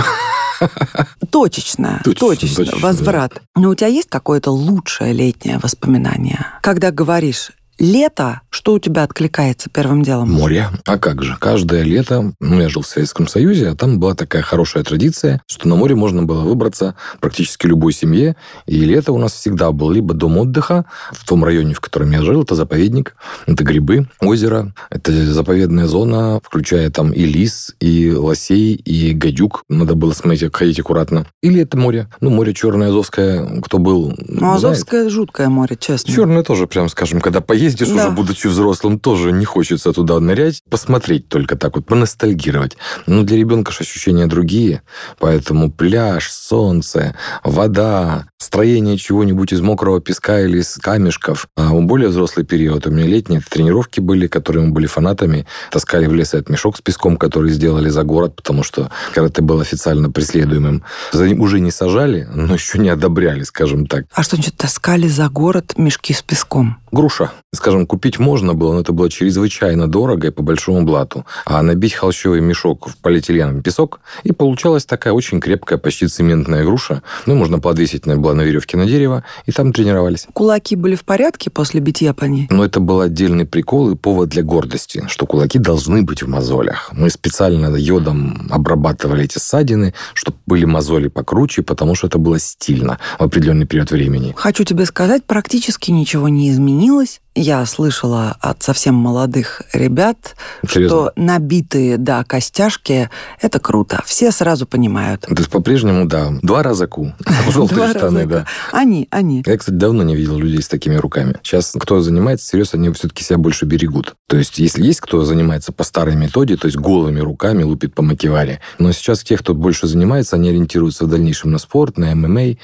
Точечно, 1.30 2.02
точечно, 2.04 2.28
точечно, 2.28 2.56
точечно 2.56 2.86
возврат. 2.86 3.32
Да. 3.34 3.62
Но 3.62 3.70
у 3.70 3.74
тебя 3.74 3.86
есть 3.86 4.10
какое-то 4.10 4.50
лучшее 4.50 5.14
летнее 5.14 5.58
воспоминание? 5.58 6.48
Когда 6.60 6.90
говоришь, 6.90 7.52
лето, 7.80 8.42
что 8.50 8.74
у 8.74 8.78
тебя 8.78 9.02
откликается 9.04 9.70
первым 9.70 10.02
делом? 10.02 10.30
Море. 10.30 10.68
А 10.86 10.98
как 10.98 11.22
же? 11.22 11.36
Каждое 11.40 11.82
лето, 11.82 12.32
ну, 12.38 12.60
я 12.60 12.68
жил 12.68 12.82
в 12.82 12.86
Советском 12.86 13.26
Союзе, 13.26 13.70
а 13.70 13.74
там 13.74 13.98
была 13.98 14.14
такая 14.14 14.42
хорошая 14.42 14.84
традиция, 14.84 15.42
что 15.46 15.66
на 15.66 15.76
море 15.76 15.94
можно 15.94 16.22
было 16.22 16.42
выбраться 16.42 16.94
практически 17.20 17.66
любой 17.66 17.92
семье. 17.92 18.36
И 18.66 18.78
лето 18.80 19.12
у 19.12 19.18
нас 19.18 19.32
всегда 19.32 19.72
был 19.72 19.90
либо 19.90 20.12
дом 20.14 20.36
отдыха 20.38 20.84
в 21.12 21.26
том 21.26 21.42
районе, 21.42 21.72
в 21.74 21.80
котором 21.80 22.10
я 22.10 22.20
жил, 22.22 22.42
это 22.42 22.54
заповедник, 22.54 23.16
это 23.46 23.64
грибы, 23.64 24.08
озеро, 24.20 24.74
это 24.90 25.12
заповедная 25.32 25.86
зона, 25.86 26.40
включая 26.44 26.90
там 26.90 27.12
и 27.12 27.24
лис, 27.24 27.74
и 27.80 28.12
лосей, 28.12 28.74
и 28.74 29.12
гадюк. 29.14 29.64
Надо 29.70 29.94
было 29.94 30.12
смотреть, 30.12 30.54
ходить 30.54 30.78
аккуратно. 30.78 31.26
Или 31.42 31.62
это 31.62 31.78
море. 31.78 32.08
Ну, 32.20 32.28
море 32.30 32.52
Черное, 32.52 32.88
Азовское, 32.88 33.60
кто 33.62 33.78
был, 33.78 34.14
Ну, 34.18 34.52
Азовское 34.52 35.00
знает. 35.02 35.12
жуткое 35.14 35.48
море, 35.48 35.76
честно. 35.80 36.12
Черное 36.12 36.42
тоже, 36.42 36.66
прям 36.66 36.88
скажем, 36.90 37.20
когда 37.22 37.40
поедешь 37.40 37.69
ездишь 37.70 37.88
да. 37.88 38.06
уже, 38.06 38.10
будучи 38.10 38.46
взрослым, 38.46 38.98
тоже 38.98 39.32
не 39.32 39.44
хочется 39.44 39.92
туда 39.92 40.20
нырять, 40.20 40.62
посмотреть 40.68 41.28
только 41.28 41.56
так 41.56 41.76
вот, 41.76 41.86
поностальгировать. 41.86 42.76
Но 43.06 43.22
для 43.22 43.36
ребенка 43.36 43.72
же 43.72 43.78
ощущения 43.80 44.26
другие, 44.26 44.82
поэтому 45.18 45.70
пляж, 45.70 46.30
солнце, 46.30 47.14
вода, 47.44 48.26
строение 48.38 48.96
чего-нибудь 48.96 49.52
из 49.52 49.60
мокрого 49.60 50.00
песка 50.00 50.40
или 50.40 50.58
из 50.58 50.76
камешков. 50.76 51.46
А 51.56 51.72
у 51.72 51.82
более 51.82 52.08
взрослый 52.08 52.44
период 52.44 52.86
у 52.86 52.90
меня 52.90 53.06
летние 53.06 53.40
тренировки 53.40 54.00
были, 54.00 54.26
которые 54.26 54.66
мы 54.66 54.72
были 54.72 54.86
фанатами, 54.86 55.46
таскали 55.70 56.06
в 56.06 56.14
лес 56.14 56.34
этот 56.34 56.48
мешок 56.48 56.76
с 56.76 56.80
песком, 56.80 57.16
который 57.16 57.52
сделали 57.52 57.88
за 57.88 58.02
город, 58.02 58.36
потому 58.36 58.62
что 58.62 58.90
карате 59.14 59.42
был 59.42 59.60
официально 59.60 60.10
преследуемым. 60.10 60.82
За 61.12 61.28
ним 61.28 61.40
уже 61.40 61.60
не 61.60 61.70
сажали, 61.70 62.28
но 62.34 62.54
еще 62.54 62.78
не 62.78 62.88
одобряли, 62.88 63.42
скажем 63.42 63.86
так. 63.86 64.06
А 64.12 64.22
что 64.22 64.36
значит 64.36 64.56
таскали 64.56 65.08
за 65.08 65.28
город 65.28 65.74
мешки 65.76 66.12
с 66.12 66.22
песком? 66.22 66.78
Груша. 66.92 67.30
Скажем, 67.60 67.84
купить 67.84 68.18
можно 68.18 68.54
было, 68.54 68.72
но 68.72 68.80
это 68.80 68.94
было 68.94 69.10
чрезвычайно 69.10 69.86
дорого 69.86 70.28
и 70.28 70.30
по 70.30 70.42
большому 70.42 70.82
блату. 70.82 71.26
А 71.44 71.60
набить 71.60 71.92
холщовый 71.92 72.40
мешок 72.40 72.88
в 72.88 72.96
полиэтиленовый 72.96 73.60
песок, 73.60 74.00
и 74.22 74.32
получалась 74.32 74.86
такая 74.86 75.12
очень 75.12 75.42
крепкая, 75.42 75.78
почти 75.78 76.06
цементная 76.06 76.64
груша. 76.64 77.02
Ну, 77.26 77.34
можно 77.34 77.58
подвесить 77.58 78.06
на, 78.06 78.16
была 78.16 78.32
на 78.32 78.40
веревке 78.40 78.78
на 78.78 78.86
дерево, 78.86 79.24
и 79.44 79.52
там 79.52 79.74
тренировались. 79.74 80.26
Кулаки 80.32 80.74
были 80.74 80.94
в 80.94 81.04
порядке 81.04 81.50
после 81.50 81.80
битья 81.80 82.14
по 82.14 82.24
ней? 82.24 82.48
Но 82.50 82.64
это 82.64 82.80
был 82.80 83.02
отдельный 83.02 83.44
прикол 83.44 83.90
и 83.90 83.94
повод 83.94 84.30
для 84.30 84.42
гордости, 84.42 85.04
что 85.08 85.26
кулаки 85.26 85.58
должны 85.58 86.00
быть 86.00 86.22
в 86.22 86.28
мозолях. 86.28 86.88
Мы 86.92 87.10
специально 87.10 87.76
йодом 87.76 88.48
обрабатывали 88.50 89.24
эти 89.24 89.36
ссадины, 89.36 89.92
чтобы 90.14 90.38
были 90.46 90.64
мозоли 90.64 91.08
покруче, 91.08 91.60
потому 91.60 91.94
что 91.94 92.06
это 92.06 92.16
было 92.16 92.38
стильно 92.38 92.98
в 93.18 93.24
определенный 93.24 93.66
период 93.66 93.90
времени. 93.90 94.32
Хочу 94.34 94.64
тебе 94.64 94.86
сказать, 94.86 95.24
практически 95.26 95.90
ничего 95.90 96.30
не 96.30 96.48
изменилось 96.48 97.20
я 97.34 97.64
слышала 97.64 98.36
от 98.40 98.62
совсем 98.62 98.94
молодых 98.94 99.62
ребят, 99.72 100.34
Серьезно? 100.68 100.96
что 100.96 101.12
набитые, 101.16 101.96
да, 101.96 102.24
костяшки– 102.24 103.08
это 103.40 103.60
круто. 103.60 104.02
Все 104.04 104.32
сразу 104.32 104.66
понимают. 104.66 105.22
То 105.22 105.34
есть 105.34 105.50
по-прежнему, 105.50 106.06
да, 106.06 106.32
два 106.42 106.62
раза 106.62 106.86
ку. 106.86 107.12
Желтые 107.50 107.90
штаны, 107.90 108.26
да. 108.26 108.46
Они, 108.72 109.06
они. 109.10 109.42
Я, 109.46 109.56
кстати, 109.56 109.76
давно 109.76 110.02
не 110.02 110.16
видел 110.16 110.38
людей 110.38 110.62
с 110.62 110.68
такими 110.68 110.96
руками. 110.96 111.36
Сейчас 111.42 111.74
кто 111.78 112.00
занимается, 112.00 112.46
серьезно, 112.46 112.78
они 112.78 112.92
все-таки 112.92 113.22
себя 113.22 113.38
больше 113.38 113.64
берегут. 113.64 114.14
То 114.28 114.36
есть 114.36 114.58
если 114.58 114.84
есть 114.84 115.00
кто 115.00 115.24
занимается 115.24 115.72
по 115.72 115.84
старой 115.84 116.16
методе, 116.16 116.56
то 116.56 116.66
есть 116.66 116.78
голыми 116.78 117.20
руками 117.20 117.62
лупит 117.62 117.94
по 117.94 118.02
макеваре, 118.02 118.60
но 118.78 118.92
сейчас 118.92 119.22
те, 119.22 119.36
кто 119.36 119.54
больше 119.54 119.86
занимается, 119.86 120.36
они 120.36 120.50
ориентируются 120.50 121.04
в 121.04 121.08
дальнейшем 121.08 121.52
на 121.52 121.58
спорт, 121.58 121.96
на 121.96 122.14
ММА, 122.14 122.56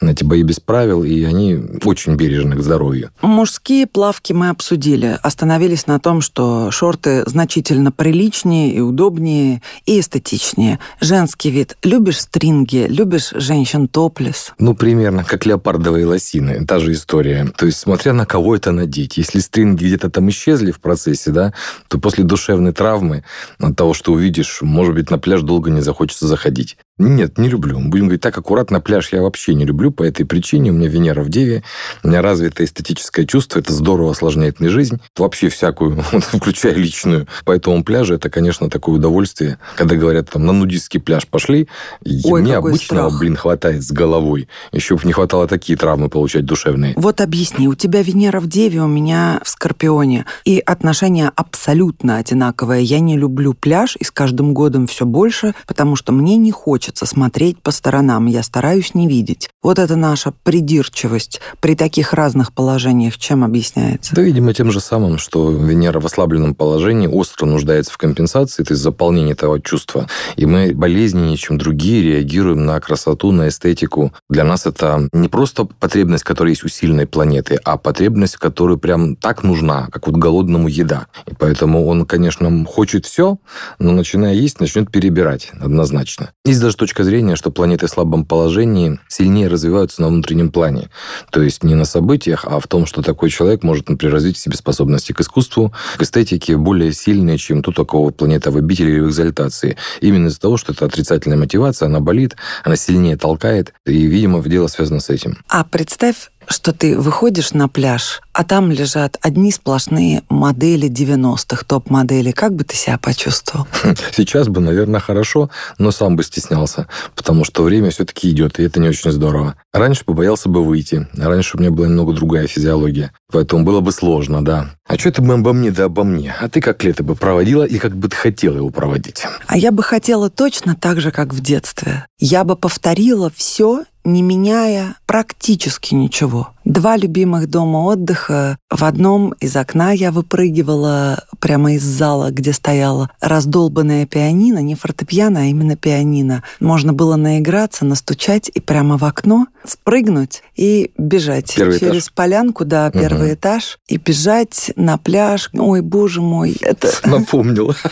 на 0.00 0.10
эти 0.10 0.24
бои 0.24 0.42
без 0.42 0.60
правил, 0.60 1.04
и 1.04 1.22
они 1.24 1.58
очень 1.84 2.16
бережны 2.16 2.56
к 2.56 2.62
здоровью. 2.62 3.10
Мужские 3.22 3.86
плавки 4.10 4.32
мы 4.32 4.48
обсудили. 4.48 5.20
Остановились 5.22 5.86
на 5.86 6.00
том, 6.00 6.20
что 6.20 6.72
шорты 6.72 7.22
значительно 7.26 7.92
приличнее 7.92 8.74
и 8.74 8.80
удобнее, 8.80 9.62
и 9.86 10.00
эстетичнее. 10.00 10.80
Женский 11.00 11.50
вид. 11.50 11.76
Любишь 11.84 12.18
стринги? 12.18 12.86
Любишь 12.88 13.30
женщин 13.32 13.86
топлес? 13.86 14.52
Ну, 14.58 14.74
примерно 14.74 15.22
как 15.22 15.46
леопардовые 15.46 16.06
лосины. 16.06 16.66
Та 16.66 16.80
же 16.80 16.90
история. 16.90 17.52
То 17.56 17.66
есть, 17.66 17.78
смотря 17.78 18.12
на 18.12 18.26
кого 18.26 18.56
это 18.56 18.72
надеть. 18.72 19.16
Если 19.16 19.38
стринги 19.38 19.84
где-то 19.84 20.10
там 20.10 20.28
исчезли 20.28 20.72
в 20.72 20.80
процессе, 20.80 21.30
да, 21.30 21.54
то 21.86 22.00
после 22.00 22.24
душевной 22.24 22.72
травмы 22.72 23.22
от 23.60 23.76
того, 23.76 23.94
что 23.94 24.12
увидишь, 24.12 24.58
может 24.60 24.94
быть, 24.94 25.08
на 25.10 25.20
пляж 25.20 25.42
долго 25.42 25.70
не 25.70 25.82
захочется 25.82 26.26
заходить. 26.26 26.76
Нет, 27.00 27.38
не 27.38 27.48
люблю. 27.48 27.80
Будем 27.80 28.04
говорить 28.04 28.20
так 28.20 28.36
аккуратно, 28.36 28.78
пляж 28.78 29.10
я 29.12 29.22
вообще 29.22 29.54
не 29.54 29.64
люблю 29.64 29.90
по 29.90 30.02
этой 30.02 30.26
причине. 30.26 30.70
У 30.70 30.74
меня 30.74 30.86
Венера 30.86 31.22
в 31.22 31.30
Деве, 31.30 31.62
у 32.04 32.08
меня 32.08 32.20
развито 32.20 32.62
эстетическое 32.62 33.24
чувство, 33.24 33.58
это 33.58 33.72
здорово 33.72 34.10
осложняет 34.10 34.60
мне 34.60 34.68
жизнь, 34.68 35.00
вообще 35.16 35.48
всякую, 35.48 36.02
включая 36.02 36.74
личную. 36.74 37.26
По 37.46 37.52
этому 37.52 37.82
пляжу 37.84 38.14
это, 38.14 38.28
конечно, 38.28 38.68
такое 38.68 38.96
удовольствие. 38.96 39.58
Когда 39.76 39.96
говорят, 39.96 40.28
там, 40.30 40.44
на 40.44 40.52
нудистский 40.52 41.00
пляж 41.00 41.26
пошли, 41.26 41.68
Ой, 42.04 42.42
мне 42.42 42.56
обычного, 42.56 43.08
страх. 43.08 43.18
блин, 43.18 43.34
хватает 43.34 43.82
с 43.82 43.90
головой. 43.90 44.48
Еще 44.70 44.96
бы 44.96 45.00
не 45.04 45.14
хватало 45.14 45.48
такие 45.48 45.78
травмы 45.78 46.10
получать 46.10 46.44
душевные. 46.44 46.92
Вот 46.98 47.22
объясни, 47.22 47.66
у 47.66 47.74
тебя 47.74 48.02
Венера 48.02 48.40
в 48.40 48.46
Деве, 48.46 48.82
у 48.82 48.88
меня 48.88 49.40
в 49.42 49.48
Скорпионе, 49.48 50.26
и 50.44 50.58
отношения 50.58 51.32
абсолютно 51.34 52.18
одинаковые. 52.18 52.84
Я 52.84 53.00
не 53.00 53.16
люблю 53.16 53.54
пляж, 53.54 53.96
и 53.98 54.04
с 54.04 54.10
каждым 54.10 54.52
годом 54.52 54.86
все 54.86 55.06
больше, 55.06 55.54
потому 55.66 55.96
что 55.96 56.12
мне 56.12 56.36
не 56.36 56.52
хочется 56.52 56.89
хочется 56.90 57.06
смотреть 57.06 57.62
по 57.62 57.70
сторонам, 57.70 58.26
я 58.26 58.42
стараюсь 58.42 58.94
не 58.94 59.06
видеть. 59.06 59.48
Вот 59.62 59.78
это 59.78 59.94
наша 59.94 60.32
придирчивость 60.42 61.40
при 61.60 61.76
таких 61.76 62.12
разных 62.14 62.52
положениях 62.52 63.16
чем 63.16 63.44
объясняется? 63.44 64.12
Да, 64.16 64.22
видимо, 64.22 64.52
тем 64.54 64.72
же 64.72 64.80
самым, 64.80 65.18
что 65.18 65.52
Венера 65.52 66.00
в 66.00 66.06
ослабленном 66.06 66.56
положении 66.56 67.06
остро 67.06 67.46
нуждается 67.46 67.92
в 67.92 67.98
компенсации, 67.98 68.64
то 68.64 68.72
есть 68.72 68.82
заполнении 68.82 69.32
этого 69.32 69.60
чувства. 69.60 70.08
И 70.34 70.46
мы 70.46 70.72
болезненнее, 70.74 71.36
чем 71.36 71.58
другие, 71.58 72.02
реагируем 72.02 72.66
на 72.66 72.80
красоту, 72.80 73.30
на 73.30 73.48
эстетику. 73.48 74.12
Для 74.28 74.42
нас 74.42 74.66
это 74.66 75.08
не 75.12 75.28
просто 75.28 75.66
потребность, 75.66 76.24
которая 76.24 76.50
есть 76.50 76.64
у 76.64 76.68
сильной 76.68 77.06
планеты, 77.06 77.60
а 77.62 77.76
потребность, 77.76 78.36
которая 78.36 78.78
прям 78.78 79.14
так 79.14 79.44
нужна, 79.44 79.86
как 79.92 80.08
вот 80.08 80.16
голодному 80.16 80.66
еда. 80.66 81.06
И 81.26 81.34
поэтому 81.38 81.86
он, 81.86 82.04
конечно, 82.04 82.64
хочет 82.64 83.06
все, 83.06 83.38
но 83.78 83.92
начиная 83.92 84.34
есть, 84.34 84.58
начнет 84.58 84.90
перебирать 84.90 85.52
однозначно. 85.60 86.32
Есть 86.44 86.60
даже 86.60 86.76
точка 86.80 87.04
зрения, 87.04 87.36
что 87.36 87.50
планеты 87.50 87.86
в 87.86 87.90
слабом 87.90 88.24
положении 88.24 88.98
сильнее 89.06 89.48
развиваются 89.48 90.00
на 90.00 90.08
внутреннем 90.08 90.50
плане. 90.50 90.88
То 91.30 91.42
есть 91.42 91.62
не 91.62 91.74
на 91.74 91.84
событиях, 91.84 92.46
а 92.46 92.58
в 92.58 92.66
том, 92.66 92.86
что 92.86 93.02
такой 93.02 93.28
человек 93.28 93.62
может, 93.62 93.90
например, 93.90 94.14
развить 94.14 94.38
в 94.38 94.40
себе 94.40 94.56
способности 94.56 95.12
к 95.12 95.20
искусству, 95.20 95.74
к 95.98 96.02
эстетике 96.02 96.56
более 96.56 96.94
сильные, 96.94 97.36
чем 97.36 97.62
тот, 97.62 97.78
у 97.78 97.84
кого 97.84 98.08
планета 98.10 98.50
в 98.50 98.56
обители 98.56 98.92
или 98.92 99.00
в 99.00 99.08
экзальтации. 99.10 99.76
Именно 100.00 100.28
из-за 100.28 100.40
того, 100.40 100.56
что 100.56 100.72
это 100.72 100.86
отрицательная 100.86 101.36
мотивация, 101.36 101.86
она 101.86 102.00
болит, 102.00 102.36
она 102.64 102.76
сильнее 102.76 103.18
толкает, 103.18 103.74
и, 103.84 104.06
видимо, 104.06 104.42
дело 104.42 104.66
связано 104.68 105.00
с 105.00 105.10
этим. 105.10 105.36
А 105.48 105.64
представь, 105.64 106.30
что 106.50 106.72
ты 106.72 106.98
выходишь 106.98 107.52
на 107.52 107.68
пляж, 107.68 108.20
а 108.32 108.44
там 108.44 108.72
лежат 108.72 109.18
одни 109.22 109.52
сплошные 109.52 110.22
модели 110.28 110.88
90-х, 110.88 111.64
топ-модели. 111.64 112.32
Как 112.32 112.54
бы 112.54 112.64
ты 112.64 112.74
себя 112.74 112.98
почувствовал? 112.98 113.68
Сейчас 114.12 114.48
бы, 114.48 114.60
наверное, 114.60 115.00
хорошо, 115.00 115.48
но 115.78 115.92
сам 115.92 116.16
бы 116.16 116.24
стеснялся, 116.24 116.88
потому 117.14 117.44
что 117.44 117.62
время 117.62 117.90
все-таки 117.90 118.30
идет, 118.30 118.58
и 118.58 118.64
это 118.64 118.80
не 118.80 118.88
очень 118.88 119.12
здорово. 119.12 119.54
Раньше 119.72 120.04
побоялся 120.04 120.48
бы 120.48 120.64
выйти. 120.64 121.06
Раньше 121.16 121.56
у 121.56 121.60
меня 121.60 121.70
была 121.70 121.86
немного 121.86 122.12
другая 122.12 122.48
физиология, 122.48 123.12
поэтому 123.30 123.64
было 123.64 123.80
бы 123.80 123.92
сложно, 123.92 124.44
да. 124.44 124.70
А 124.86 124.98
что 124.98 125.12
ты 125.12 125.22
бы 125.22 125.34
обо 125.34 125.52
мне, 125.52 125.70
да 125.70 125.84
обо 125.84 126.02
мне? 126.02 126.34
А 126.40 126.48
ты 126.48 126.60
как 126.60 126.82
лето 126.82 127.04
бы 127.04 127.14
проводила 127.14 127.62
и 127.62 127.78
как 127.78 127.96
бы 127.96 128.08
ты 128.08 128.16
хотела 128.16 128.56
его 128.56 128.70
проводить? 128.70 129.22
А 129.46 129.56
я 129.56 129.70
бы 129.70 129.84
хотела 129.84 130.30
точно 130.30 130.74
так 130.74 131.00
же, 131.00 131.12
как 131.12 131.32
в 131.32 131.40
детстве. 131.40 132.06
Я 132.18 132.42
бы 132.42 132.56
повторила 132.56 133.30
все 133.34 133.84
не 134.04 134.22
меняя 134.22 134.96
практически 135.06 135.94
ничего. 135.94 136.50
Два 136.64 136.96
любимых 136.96 137.48
дома 137.48 137.78
отдыха. 137.78 138.58
В 138.68 138.84
одном 138.84 139.32
из 139.40 139.56
окна 139.56 139.92
я 139.92 140.12
выпрыгивала 140.12 141.24
прямо 141.40 141.72
из 141.74 141.82
зала, 141.82 142.30
где 142.30 142.52
стояла 142.52 143.10
раздолбанная 143.20 144.06
пианино, 144.06 144.58
не 144.58 144.74
фортепиано, 144.74 145.40
а 145.40 145.44
именно 145.44 145.76
пианино. 145.76 146.42
Можно 146.60 146.92
было 146.92 147.16
наиграться, 147.16 147.84
настучать 147.84 148.50
и 148.52 148.60
прямо 148.60 148.98
в 148.98 149.04
окно 149.04 149.46
спрыгнуть 149.64 150.42
и 150.56 150.90
бежать 150.96 151.54
первый 151.54 151.78
через 151.78 152.04
этаж. 152.04 152.14
полянку, 152.14 152.64
да, 152.64 152.90
первый 152.90 153.28
угу. 153.28 153.34
этаж, 153.34 153.78
и 153.88 153.96
бежать 153.96 154.72
на 154.76 154.96
пляж. 154.98 155.50
Ой, 155.52 155.80
боже 155.80 156.20
мой, 156.20 156.56
это... 156.60 156.90
Напомнила. 157.04 157.74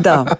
Да. 0.00 0.38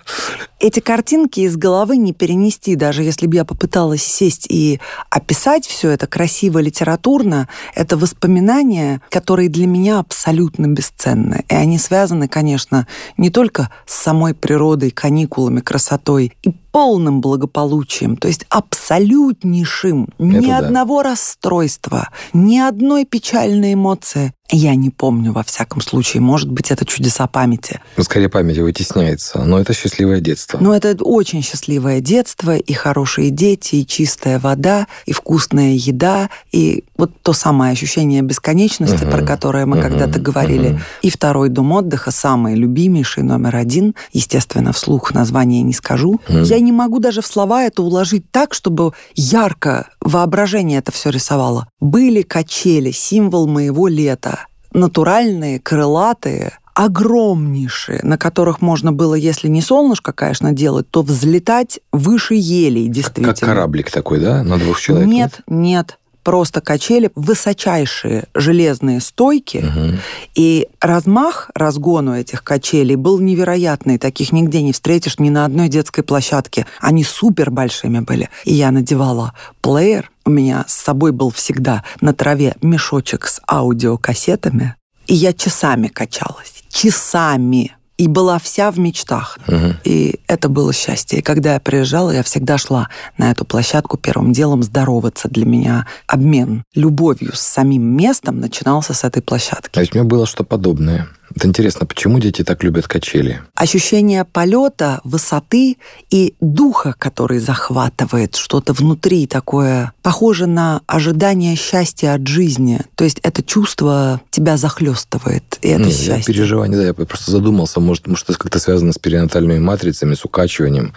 Эти 0.60 0.80
картинки 0.80 1.40
из 1.40 1.56
головы 1.56 1.96
не 1.96 2.12
перенести, 2.12 2.76
даже 2.76 3.02
если 3.02 3.26
бы 3.26 3.34
я 3.34 3.44
попыталась 3.44 4.02
сесть 4.02 4.46
и 4.48 4.80
описать 5.10 5.66
все 5.66 5.90
это 5.90 6.06
красиво, 6.06 6.58
литературно, 6.58 7.48
это 7.74 7.96
воспоминания, 7.96 9.00
которые 9.08 9.48
для 9.48 9.66
меня 9.66 9.98
абсолютно 9.98 10.66
бесценны. 10.66 11.44
И 11.48 11.54
они 11.54 11.78
связаны, 11.78 12.28
конечно, 12.28 12.86
не 13.16 13.30
только 13.30 13.70
с 13.86 13.94
самой 13.94 14.34
природой, 14.34 14.90
каникулами, 14.90 15.60
красотой 15.60 16.32
и 16.42 16.50
полным 16.72 17.20
благополучием, 17.20 18.16
то 18.16 18.28
есть 18.28 18.46
абсолютнейшим, 18.48 20.08
ни 20.18 20.48
Это 20.48 20.66
одного 20.66 21.02
да. 21.02 21.10
расстройства, 21.10 22.08
ни 22.32 22.58
одной 22.58 23.04
печальной 23.04 23.74
эмоции. 23.74 24.32
Я 24.54 24.74
не 24.74 24.90
помню, 24.90 25.32
во 25.32 25.42
всяком 25.42 25.80
случае. 25.80 26.20
Может 26.20 26.50
быть, 26.50 26.70
это 26.70 26.84
чудеса 26.84 27.26
памяти. 27.26 27.80
Ну, 27.96 28.04
скорее, 28.04 28.28
память 28.28 28.58
вытесняется. 28.58 29.42
Но 29.42 29.58
это 29.58 29.72
счастливое 29.72 30.20
детство. 30.20 30.58
Но 30.60 30.76
это 30.76 30.94
очень 31.02 31.42
счастливое 31.42 32.00
детство, 32.00 32.54
и 32.54 32.72
хорошие 32.74 33.30
дети, 33.30 33.76
и 33.76 33.86
чистая 33.86 34.38
вода, 34.38 34.88
и 35.06 35.12
вкусная 35.12 35.72
еда, 35.72 36.28
и 36.50 36.84
вот 36.98 37.12
то 37.22 37.32
самое 37.32 37.72
ощущение 37.72 38.20
бесконечности, 38.20 39.04
угу. 39.04 39.10
про 39.10 39.22
которое 39.22 39.64
мы 39.64 39.78
угу. 39.78 39.84
когда-то 39.84 40.20
говорили. 40.20 40.72
Угу. 40.72 40.80
И 41.00 41.10
второй 41.10 41.48
дом 41.48 41.72
отдыха, 41.72 42.10
самый 42.10 42.54
любимейший, 42.54 43.22
номер 43.22 43.56
один. 43.56 43.94
Естественно, 44.12 44.74
вслух 44.74 45.14
название 45.14 45.62
не 45.62 45.72
скажу. 45.72 46.20
Угу. 46.28 46.38
Я 46.40 46.60
не 46.62 46.72
могу 46.72 46.98
даже 46.98 47.20
в 47.20 47.26
слова 47.26 47.64
это 47.64 47.82
уложить 47.82 48.30
так, 48.30 48.54
чтобы 48.54 48.92
ярко 49.14 49.88
воображение 50.00 50.78
это 50.78 50.92
все 50.92 51.10
рисовало. 51.10 51.68
Были 51.80 52.22
качели, 52.22 52.90
символ 52.90 53.46
моего 53.46 53.88
лета 53.88 54.46
натуральные, 54.74 55.60
крылатые, 55.60 56.58
огромнейшие, 56.74 58.00
на 58.02 58.16
которых 58.16 58.62
можно 58.62 58.92
было, 58.92 59.14
если 59.14 59.48
не 59.48 59.60
солнышко, 59.60 60.12
конечно, 60.12 60.52
делать, 60.52 60.88
то 60.90 61.02
взлетать 61.02 61.80
выше 61.92 62.34
елей, 62.34 62.88
действительно. 62.88 63.34
Как 63.34 63.40
кораблик 63.40 63.90
такой, 63.90 64.20
да, 64.20 64.42
на 64.42 64.58
двух 64.58 64.80
человек? 64.80 65.08
Нет, 65.08 65.40
нет, 65.46 65.98
просто 66.22 66.60
качели, 66.60 67.10
высочайшие 67.14 68.24
железные 68.34 69.00
стойки, 69.00 69.58
угу. 69.58 69.98
и 70.34 70.68
размах 70.80 71.50
разгону 71.54 72.14
этих 72.14 72.44
качелей 72.44 72.96
был 72.96 73.18
невероятный, 73.18 73.98
таких 73.98 74.32
нигде 74.32 74.62
не 74.62 74.72
встретишь 74.72 75.18
ни 75.18 75.30
на 75.30 75.44
одной 75.44 75.68
детской 75.68 76.02
площадке. 76.02 76.66
Они 76.80 77.04
супер 77.04 77.50
большими 77.50 78.00
были. 78.00 78.28
И 78.44 78.54
я 78.54 78.70
надевала 78.70 79.32
плеер, 79.60 80.10
у 80.24 80.30
меня 80.30 80.64
с 80.68 80.74
собой 80.74 81.12
был 81.12 81.30
всегда 81.30 81.84
на 82.00 82.14
траве 82.14 82.54
мешочек 82.62 83.26
с 83.26 83.40
аудиокассетами, 83.50 84.76
и 85.06 85.14
я 85.14 85.32
часами 85.32 85.88
качалась. 85.88 86.62
Часами 86.68 87.72
и 88.02 88.08
была 88.08 88.40
вся 88.40 88.72
в 88.72 88.80
мечтах. 88.80 89.38
Угу. 89.46 89.74
И 89.84 90.18
это 90.26 90.48
было 90.48 90.72
счастье. 90.72 91.20
И 91.20 91.22
когда 91.22 91.54
я 91.54 91.60
приезжала, 91.60 92.10
я 92.10 92.24
всегда 92.24 92.58
шла 92.58 92.88
на 93.16 93.30
эту 93.30 93.44
площадку 93.44 93.96
первым 93.96 94.32
делом 94.32 94.64
здороваться. 94.64 95.28
Для 95.28 95.46
меня 95.46 95.86
обмен 96.08 96.64
любовью 96.74 97.30
с 97.32 97.40
самим 97.40 97.84
местом 97.96 98.40
начинался 98.40 98.92
с 98.92 99.04
этой 99.04 99.22
площадки. 99.22 99.78
А 99.78 99.82
ведь 99.82 99.94
у 99.94 99.98
меня 99.98 100.04
было 100.04 100.26
что 100.26 100.42
подобное. 100.42 101.06
Это 101.34 101.48
интересно, 101.48 101.86
почему 101.86 102.18
дети 102.18 102.42
так 102.44 102.62
любят 102.62 102.86
качели? 102.86 103.40
Ощущение 103.54 104.24
полета, 104.24 105.00
высоты 105.04 105.76
и 106.10 106.34
духа, 106.40 106.94
который 106.98 107.38
захватывает 107.38 108.36
что-то 108.36 108.72
внутри 108.72 109.26
такое, 109.26 109.92
похоже 110.02 110.46
на 110.46 110.82
ожидание 110.86 111.56
счастья 111.56 112.14
от 112.14 112.26
жизни. 112.26 112.80
То 112.96 113.04
есть 113.04 113.18
это 113.22 113.42
чувство 113.42 114.20
тебя 114.30 114.56
захлестывает, 114.56 115.58
и 115.62 115.68
это 115.68 115.84
Нет, 115.84 115.94
счастье. 115.94 116.34
Переживание, 116.34 116.78
да, 116.78 116.86
я 116.86 116.94
просто 116.94 117.30
задумался, 117.30 117.80
может, 117.80 118.06
может 118.06 118.28
это 118.28 118.38
как-то 118.38 118.58
связано 118.58 118.92
с 118.92 118.98
перинатальными 118.98 119.58
матрицами, 119.58 120.14
с 120.14 120.24
укачиванием, 120.24 120.92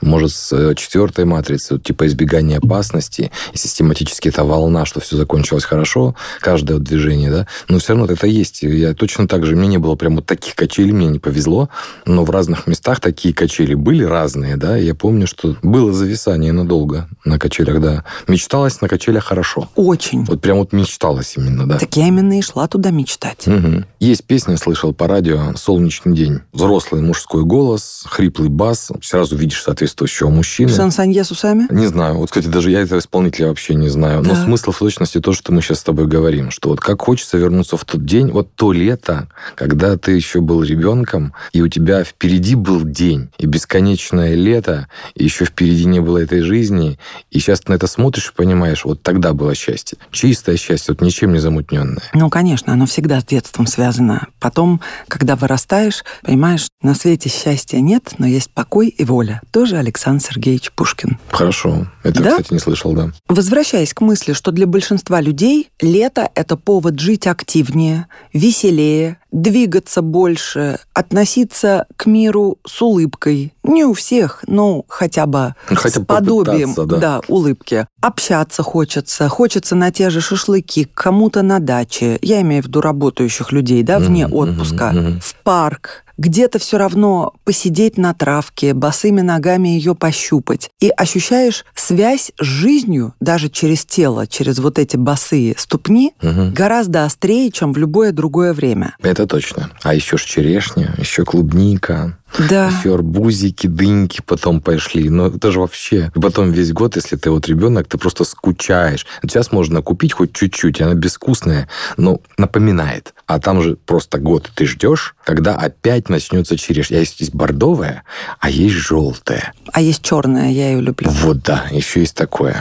может, 0.00 0.32
с 0.32 0.52
э, 0.52 0.74
четвертой 0.76 1.24
матрицей, 1.24 1.76
вот, 1.76 1.84
типа 1.84 2.06
избегания 2.06 2.58
опасности, 2.58 3.30
и 3.52 3.58
систематически 3.58 4.28
эта 4.28 4.44
волна, 4.44 4.86
что 4.86 5.00
все 5.00 5.16
закончилось 5.16 5.64
хорошо, 5.64 6.14
каждое 6.40 6.78
движение, 6.78 7.30
да, 7.30 7.46
но 7.68 7.78
все 7.78 7.94
равно 7.94 8.12
это 8.12 8.26
есть. 8.26 8.62
Я 8.62 8.94
точно 8.94 9.26
так 9.26 9.44
же, 9.44 9.56
мне 9.56 9.68
не 9.68 9.78
было 9.80 9.96
прям 9.96 10.16
вот 10.16 10.26
таких 10.26 10.54
качелей, 10.54 10.92
мне 10.92 11.06
не 11.08 11.18
повезло, 11.18 11.68
но 12.06 12.24
в 12.24 12.30
разных 12.30 12.66
местах 12.66 13.00
такие 13.00 13.34
качели 13.34 13.74
были 13.74 14.04
разные, 14.04 14.56
да, 14.56 14.76
я 14.76 14.94
помню, 14.94 15.26
что 15.26 15.56
было 15.62 15.92
зависание 15.92 16.52
надолго 16.52 17.08
на 17.24 17.38
качелях, 17.38 17.80
да. 17.80 18.04
Мечталось 18.28 18.80
на 18.80 18.88
качелях 18.88 19.24
хорошо. 19.24 19.68
Очень. 19.74 20.24
Вот 20.24 20.40
прям 20.40 20.58
вот 20.58 20.72
мечталось 20.72 21.36
именно, 21.36 21.68
да. 21.68 21.78
Так 21.78 21.96
я 21.96 22.08
именно 22.08 22.38
и 22.38 22.42
шла 22.42 22.68
туда 22.68 22.90
мечтать. 22.90 23.46
Мгм. 23.46 23.86
Есть 23.98 24.24
песня, 24.24 24.56
слышал 24.56 24.92
по 24.94 25.06
радио 25.08 25.54
«Солнечный 25.56 26.14
день». 26.14 26.40
Взрослый 26.52 27.02
мужской 27.02 27.44
голос, 27.44 28.04
хриплый 28.06 28.48
бас. 28.48 28.90
Сразу 29.02 29.36
видишь 29.36 29.62
соответствующего 29.62 30.28
мужчину. 30.28 30.68
Шансонье 30.70 31.24
с 31.24 31.30
усами? 31.30 31.66
Не 31.70 31.86
знаю. 31.86 32.16
Вот, 32.18 32.30
кстати, 32.30 32.46
даже 32.46 32.70
я 32.70 32.80
этого 32.80 32.98
исполнителя 32.98 33.48
вообще 33.48 33.74
не 33.74 33.88
знаю. 33.88 34.22
Но 34.22 34.34
Да. 34.34 34.44
смысл 34.44 34.72
в 34.72 34.78
точности 34.78 35.20
то, 35.20 35.32
что 35.32 35.52
мы 35.52 35.62
сейчас 35.62 35.80
с 35.80 35.82
тобой 35.82 36.06
говорим. 36.06 36.50
Что 36.50 36.70
вот 36.70 36.80
как 36.80 37.02
хочется 37.02 37.38
вернуться 37.38 37.76
в 37.76 37.84
тот 37.84 38.04
день, 38.04 38.30
вот 38.30 38.54
то 38.54 38.72
лето, 38.72 39.28
когда 39.54 39.69
ты 39.96 40.12
еще 40.12 40.40
был 40.40 40.62
ребенком, 40.62 41.32
и 41.52 41.62
у 41.62 41.68
тебя 41.68 42.04
впереди 42.04 42.54
был 42.54 42.82
день, 42.84 43.30
и 43.38 43.46
бесконечное 43.46 44.34
лето, 44.34 44.88
и 45.14 45.24
еще 45.24 45.44
впереди 45.44 45.84
не 45.84 46.00
было 46.00 46.18
этой 46.18 46.40
жизни. 46.40 46.98
И 47.30 47.38
сейчас 47.38 47.60
ты 47.60 47.72
на 47.72 47.76
это 47.76 47.86
смотришь 47.86 48.30
и 48.30 48.36
понимаешь, 48.36 48.84
вот 48.84 49.02
тогда 49.02 49.32
было 49.32 49.54
счастье. 49.54 49.98
Чистое 50.10 50.56
счастье, 50.56 50.94
вот 50.94 51.04
ничем 51.04 51.32
не 51.32 51.38
замутненное. 51.38 52.02
Ну, 52.14 52.30
конечно, 52.30 52.72
оно 52.72 52.86
всегда 52.86 53.20
с 53.20 53.24
детством 53.24 53.66
связано. 53.66 54.26
Потом, 54.38 54.80
когда 55.08 55.36
вырастаешь, 55.36 56.04
понимаешь, 56.22 56.68
на 56.82 56.94
свете 56.94 57.28
счастья 57.28 57.78
нет, 57.78 58.12
но 58.18 58.26
есть 58.26 58.50
покой 58.50 58.88
и 58.88 59.04
воля. 59.04 59.40
Тоже 59.50 59.76
Александр 59.76 60.22
Сергеевич 60.22 60.72
Пушкин. 60.72 61.18
Хорошо. 61.30 61.86
Это, 62.02 62.22
Да? 62.22 62.30
кстати, 62.30 62.52
не 62.54 62.58
слышал, 62.58 62.92
да. 62.94 63.10
Возвращаясь 63.28 63.92
к 63.92 64.00
мысли, 64.00 64.32
что 64.32 64.52
для 64.52 64.66
большинства 64.66 65.20
людей 65.20 65.70
лето– 65.80 66.28
это 66.34 66.56
повод 66.56 66.98
жить 66.98 67.26
активнее, 67.26 68.06
веселее, 68.32 69.18
двигаться 69.30 70.00
больше, 70.02 70.78
относиться 70.94 71.86
к 71.96 72.06
миру 72.06 72.58
с 72.66 72.80
улыбкой. 72.82 73.52
Не 73.62 73.84
у 73.84 73.92
всех, 73.92 74.42
но 74.46 74.84
хотя 74.88 75.26
бы 75.26 75.54
Ну, 75.68 75.76
хотя 75.76 76.00
с 76.00 76.04
подобием 76.04 76.74
попытаться, 76.74 77.00
да. 77.00 77.20
улыбки. 77.28 77.86
Общаться 78.00 78.62
хочется, 78.62 79.28
хочется 79.28 79.74
на 79.76 79.92
те 79.92 80.10
же 80.10 80.20
шашлыки, 80.20 80.84
к 80.84 80.94
кому-то 80.94 81.42
на 81.42 81.58
даче. 81.60 82.18
Я 82.22 82.40
имею 82.40 82.62
в 82.62 82.66
виду 82.66 82.80
работающих 82.80 83.52
людей, 83.52 83.82
да, 83.82 83.98
вне 83.98 84.26
Мгм, 84.26 84.36
отпуска. 84.36 84.90
мгм. 84.92 85.20
В 85.20 85.34
парк, 85.44 86.04
где-то 86.20 86.58
все 86.58 86.76
равно 86.76 87.32
посидеть 87.44 87.96
на 87.96 88.12
травке, 88.12 88.74
босыми 88.74 89.22
ногами 89.22 89.68
ее 89.70 89.94
пощупать. 89.94 90.70
И 90.78 90.90
ощущаешь 90.90 91.64
связь 91.74 92.30
с 92.38 92.44
жизнью 92.44 93.14
даже 93.20 93.48
через 93.48 93.86
тело, 93.86 94.26
через 94.26 94.58
вот 94.58 94.78
эти 94.78 94.96
босые 94.98 95.54
ступни, 95.56 96.12
Мгм. 96.20 96.52
гораздо 96.52 97.06
острее, 97.06 97.50
чем 97.50 97.72
в 97.72 97.78
любое 97.78 98.12
другое 98.12 98.52
время. 98.52 98.94
Это 99.02 99.26
точно. 99.26 99.70
А 99.82 99.94
еще 99.94 100.18
ж 100.18 100.24
черешня, 100.24 100.94
еще 100.98 101.24
клубника, 101.24 102.18
Да. 102.38 102.68
еще 102.68 102.94
арбузики, 102.94 103.66
дыньки 103.66 104.22
потом 104.24 104.60
пошли. 104.60 105.08
Но 105.08 105.26
это 105.26 105.50
же 105.50 105.60
вообще... 105.60 106.10
И 106.14 106.20
потом 106.20 106.50
весь 106.52 106.72
год, 106.72 106.96
если 106.96 107.16
ты 107.16 107.30
вот 107.30 107.46
ребенок, 107.48 107.86
ты 107.88 107.98
просто 107.98 108.24
скучаешь. 108.24 109.06
Сейчас 109.22 109.52
можно 109.52 109.82
купить 109.82 110.12
хоть 110.12 110.32
чуть-чуть, 110.32 110.80
она 110.80 110.94
безвкусная, 110.94 111.68
но 111.96 112.20
напоминает. 112.38 113.14
А 113.26 113.38
там 113.38 113.62
же 113.62 113.76
просто 113.76 114.18
год 114.18 114.50
ты 114.54 114.66
ждешь, 114.66 115.14
когда 115.24 115.54
опять 115.54 116.08
начнется 116.08 116.56
черешня. 116.56 116.96
А 116.96 117.00
Есть, 117.00 117.20
есть 117.20 117.34
бордовая, 117.34 118.04
а 118.38 118.50
есть 118.50 118.74
желтая. 118.74 119.52
А 119.72 119.80
есть 119.80 120.02
черная, 120.02 120.50
я 120.50 120.70
ее 120.70 120.80
люблю. 120.80 121.10
Вот 121.10 121.42
да, 121.42 121.66
еще 121.70 122.00
есть 122.00 122.16
такое. 122.16 122.56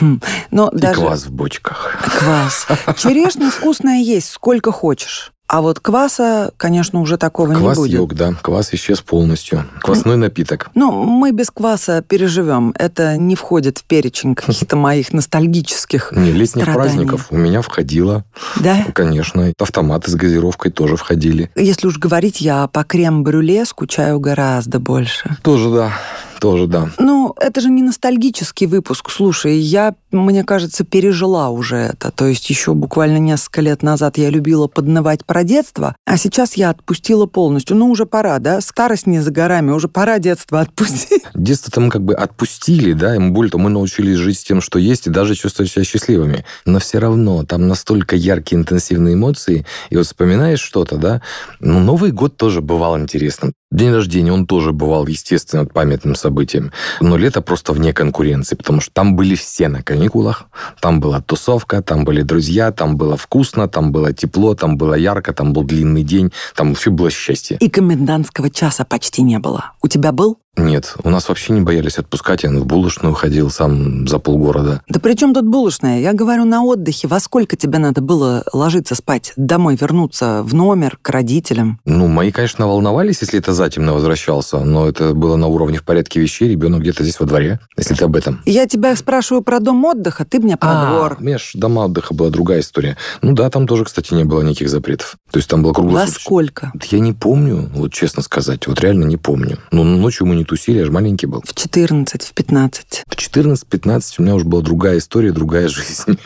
Хм. 0.00 0.20
Но 0.50 0.68
И 0.68 0.78
даже 0.78 1.00
квас 1.00 1.26
в 1.26 1.32
бочках. 1.32 1.96
квас. 2.18 2.66
Черешня 2.98 3.50
вкусная 3.50 4.00
есть, 4.00 4.30
сколько 4.30 4.72
хочешь. 4.72 5.31
А 5.52 5.60
вот 5.60 5.80
кваса, 5.80 6.50
конечно, 6.56 6.98
уже 7.02 7.18
такого 7.18 7.52
Квас 7.52 7.76
не 7.76 7.82
будет. 7.82 7.92
йог, 7.92 8.14
да. 8.14 8.32
Квас 8.40 8.72
исчез 8.72 9.02
полностью. 9.02 9.66
Квасной 9.82 10.16
напиток. 10.16 10.70
Ну, 10.74 10.90
мы 11.04 11.30
без 11.32 11.50
кваса 11.50 12.00
переживем. 12.00 12.72
Это 12.78 13.18
не 13.18 13.36
входит 13.36 13.76
в 13.76 13.84
перечень 13.84 14.34
каких-то 14.34 14.76
моих 14.78 15.12
ностальгических 15.12 16.12
Не, 16.16 16.30
летних 16.32 16.62
страданий. 16.62 16.74
праздников 16.74 17.26
у 17.28 17.36
меня 17.36 17.60
входило. 17.60 18.24
Да? 18.60 18.86
Конечно. 18.94 19.52
Автоматы 19.58 20.10
с 20.10 20.14
газировкой 20.14 20.72
тоже 20.72 20.96
входили. 20.96 21.50
Если 21.54 21.86
уж 21.86 21.98
говорить, 21.98 22.40
я 22.40 22.66
по 22.68 22.82
крем-брюле 22.82 23.66
скучаю 23.66 24.20
гораздо 24.20 24.78
больше. 24.80 25.36
Тоже 25.42 25.68
да. 25.70 25.92
Тоже 26.42 26.66
да. 26.66 26.90
Ну, 26.98 27.36
это 27.40 27.60
же 27.60 27.70
не 27.70 27.84
ностальгический 27.84 28.66
выпуск. 28.66 29.10
Слушай, 29.10 29.58
я, 29.58 29.94
мне 30.10 30.42
кажется, 30.42 30.82
пережила 30.82 31.50
уже 31.50 31.76
это. 31.76 32.10
То 32.10 32.26
есть 32.26 32.50
еще 32.50 32.74
буквально 32.74 33.18
несколько 33.18 33.60
лет 33.60 33.84
назад 33.84 34.18
я 34.18 34.28
любила 34.28 34.66
поднывать 34.66 35.24
про 35.24 35.44
детство, 35.44 35.94
а 36.04 36.16
сейчас 36.16 36.54
я 36.54 36.70
отпустила 36.70 37.26
полностью. 37.26 37.76
Ну, 37.76 37.88
уже 37.88 38.06
пора, 38.06 38.40
да? 38.40 38.60
Старость 38.60 39.06
не 39.06 39.20
за 39.20 39.30
горами, 39.30 39.70
уже 39.70 39.86
пора 39.86 40.18
детство 40.18 40.58
отпустить. 40.58 41.22
Детство-то 41.34 41.80
мы 41.80 41.90
как 41.90 42.02
бы 42.02 42.12
отпустили, 42.12 42.92
да, 42.92 43.14
и 43.14 43.20
более 43.20 43.52
того, 43.52 43.62
мы 43.62 43.70
научились 43.70 44.16
жить 44.16 44.40
с 44.40 44.42
тем, 44.42 44.60
что 44.60 44.80
есть, 44.80 45.06
и 45.06 45.10
даже 45.10 45.36
чувствовать 45.36 45.70
себя 45.70 45.84
счастливыми. 45.84 46.44
Но 46.64 46.80
все 46.80 46.98
равно 46.98 47.44
там 47.44 47.68
настолько 47.68 48.16
яркие, 48.16 48.60
интенсивные 48.60 49.14
эмоции, 49.14 49.64
и 49.90 49.96
вот 49.96 50.06
вспоминаешь 50.06 50.60
что-то, 50.60 50.96
да, 50.96 51.22
ну, 51.60 51.78
Новый 51.78 52.10
год 52.10 52.36
тоже 52.36 52.62
бывал 52.62 52.98
интересным. 52.98 53.52
День 53.72 53.90
рождения, 53.90 54.30
он 54.30 54.46
тоже 54.46 54.72
бывал, 54.72 55.06
естественно, 55.06 55.64
памятным 55.64 56.14
событием. 56.14 56.72
Но 57.00 57.16
лето 57.16 57.40
просто 57.40 57.72
вне 57.72 57.94
конкуренции, 57.94 58.54
потому 58.54 58.82
что 58.82 58.92
там 58.92 59.16
были 59.16 59.34
все 59.34 59.68
на 59.68 59.82
каникулах, 59.82 60.44
там 60.78 61.00
была 61.00 61.22
тусовка, 61.22 61.82
там 61.82 62.04
были 62.04 62.20
друзья, 62.20 62.70
там 62.70 62.98
было 62.98 63.16
вкусно, 63.16 63.68
там 63.68 63.90
было 63.90 64.12
тепло, 64.12 64.54
там 64.54 64.76
было 64.76 64.92
ярко, 64.92 65.32
там 65.32 65.54
был 65.54 65.64
длинный 65.64 66.02
день, 66.02 66.32
там 66.54 66.74
все 66.74 66.90
было 66.90 67.10
счастье. 67.10 67.56
И 67.60 67.70
комендантского 67.70 68.50
часа 68.50 68.84
почти 68.84 69.22
не 69.22 69.38
было. 69.38 69.72
У 69.80 69.88
тебя 69.88 70.12
был? 70.12 70.38
Нет, 70.56 70.96
у 71.02 71.08
нас 71.08 71.28
вообще 71.28 71.54
не 71.54 71.62
боялись 71.62 71.98
отпускать. 71.98 72.42
Я 72.42 72.50
в 72.50 72.66
булочную 72.66 73.14
ходил 73.14 73.48
сам 73.50 74.06
за 74.06 74.18
полгорода. 74.18 74.82
Да 74.86 75.00
при 75.00 75.14
чем 75.14 75.32
тут 75.32 75.46
булочная? 75.46 76.00
Я 76.00 76.12
говорю, 76.12 76.44
на 76.44 76.62
отдыхе. 76.62 77.08
Во 77.08 77.20
сколько 77.20 77.56
тебе 77.56 77.78
надо 77.78 78.02
было 78.02 78.44
ложиться 78.52 78.94
спать? 78.94 79.32
Домой 79.36 79.76
вернуться 79.80 80.42
в 80.42 80.52
номер 80.54 80.98
к 81.00 81.08
родителям? 81.08 81.80
Ну, 81.86 82.06
мои, 82.06 82.30
конечно, 82.32 82.66
волновались, 82.66 83.22
если 83.22 83.38
это 83.38 83.54
затемно 83.54 83.94
возвращался, 83.94 84.58
но 84.60 84.86
это 84.86 85.14
было 85.14 85.36
на 85.36 85.46
уровне 85.46 85.78
в 85.78 85.84
порядке 85.84 86.20
вещей. 86.20 86.50
Ребенок 86.50 86.82
где-то 86.82 87.02
здесь 87.02 87.18
во 87.18 87.24
дворе, 87.24 87.58
если 87.78 87.94
ты 87.94 88.04
об 88.04 88.14
этом. 88.14 88.42
Я 88.44 88.66
тебя 88.66 88.94
спрашиваю 88.94 89.42
про 89.42 89.58
дом 89.58 89.82
отдыха, 89.86 90.26
ты 90.26 90.38
мне 90.38 90.58
про 90.58 90.86
двор. 90.86 91.16
у 91.18 91.22
меня 91.22 91.38
ж 91.38 91.52
дома 91.54 91.86
отдыха 91.86 92.12
была 92.12 92.28
другая 92.28 92.60
история. 92.60 92.98
Ну 93.22 93.32
да, 93.32 93.48
там 93.48 93.66
тоже, 93.66 93.84
кстати, 93.86 94.12
не 94.12 94.24
было 94.24 94.42
никаких 94.42 94.68
запретов. 94.68 95.16
То 95.30 95.38
есть 95.38 95.48
там 95.48 95.62
было 95.62 95.70
Во 95.70 95.74
круглосуточно. 95.76 96.20
сколько? 96.20 96.70
Вот 96.74 96.84
Я 96.84 96.98
не 96.98 97.14
помню, 97.14 97.70
вот 97.72 97.90
честно 97.92 98.22
сказать, 98.22 98.66
вот 98.66 98.80
реально 98.80 99.06
не 99.06 99.16
помню. 99.16 99.58
Но 99.70 99.82
ночью 99.82 100.26
мы 100.26 100.36
не 100.36 100.41
тусили, 100.44 100.78
я 100.78 100.84
же 100.84 100.92
маленький 100.92 101.26
был. 101.26 101.42
В 101.44 101.54
14, 101.54 102.22
в 102.22 102.32
15. 102.32 103.04
В 103.06 103.16
14-15 103.16 104.14
у 104.18 104.22
меня 104.22 104.34
уже 104.34 104.44
была 104.44 104.62
другая 104.62 104.98
история, 104.98 105.32
другая 105.32 105.68
жизнь. 105.68 106.18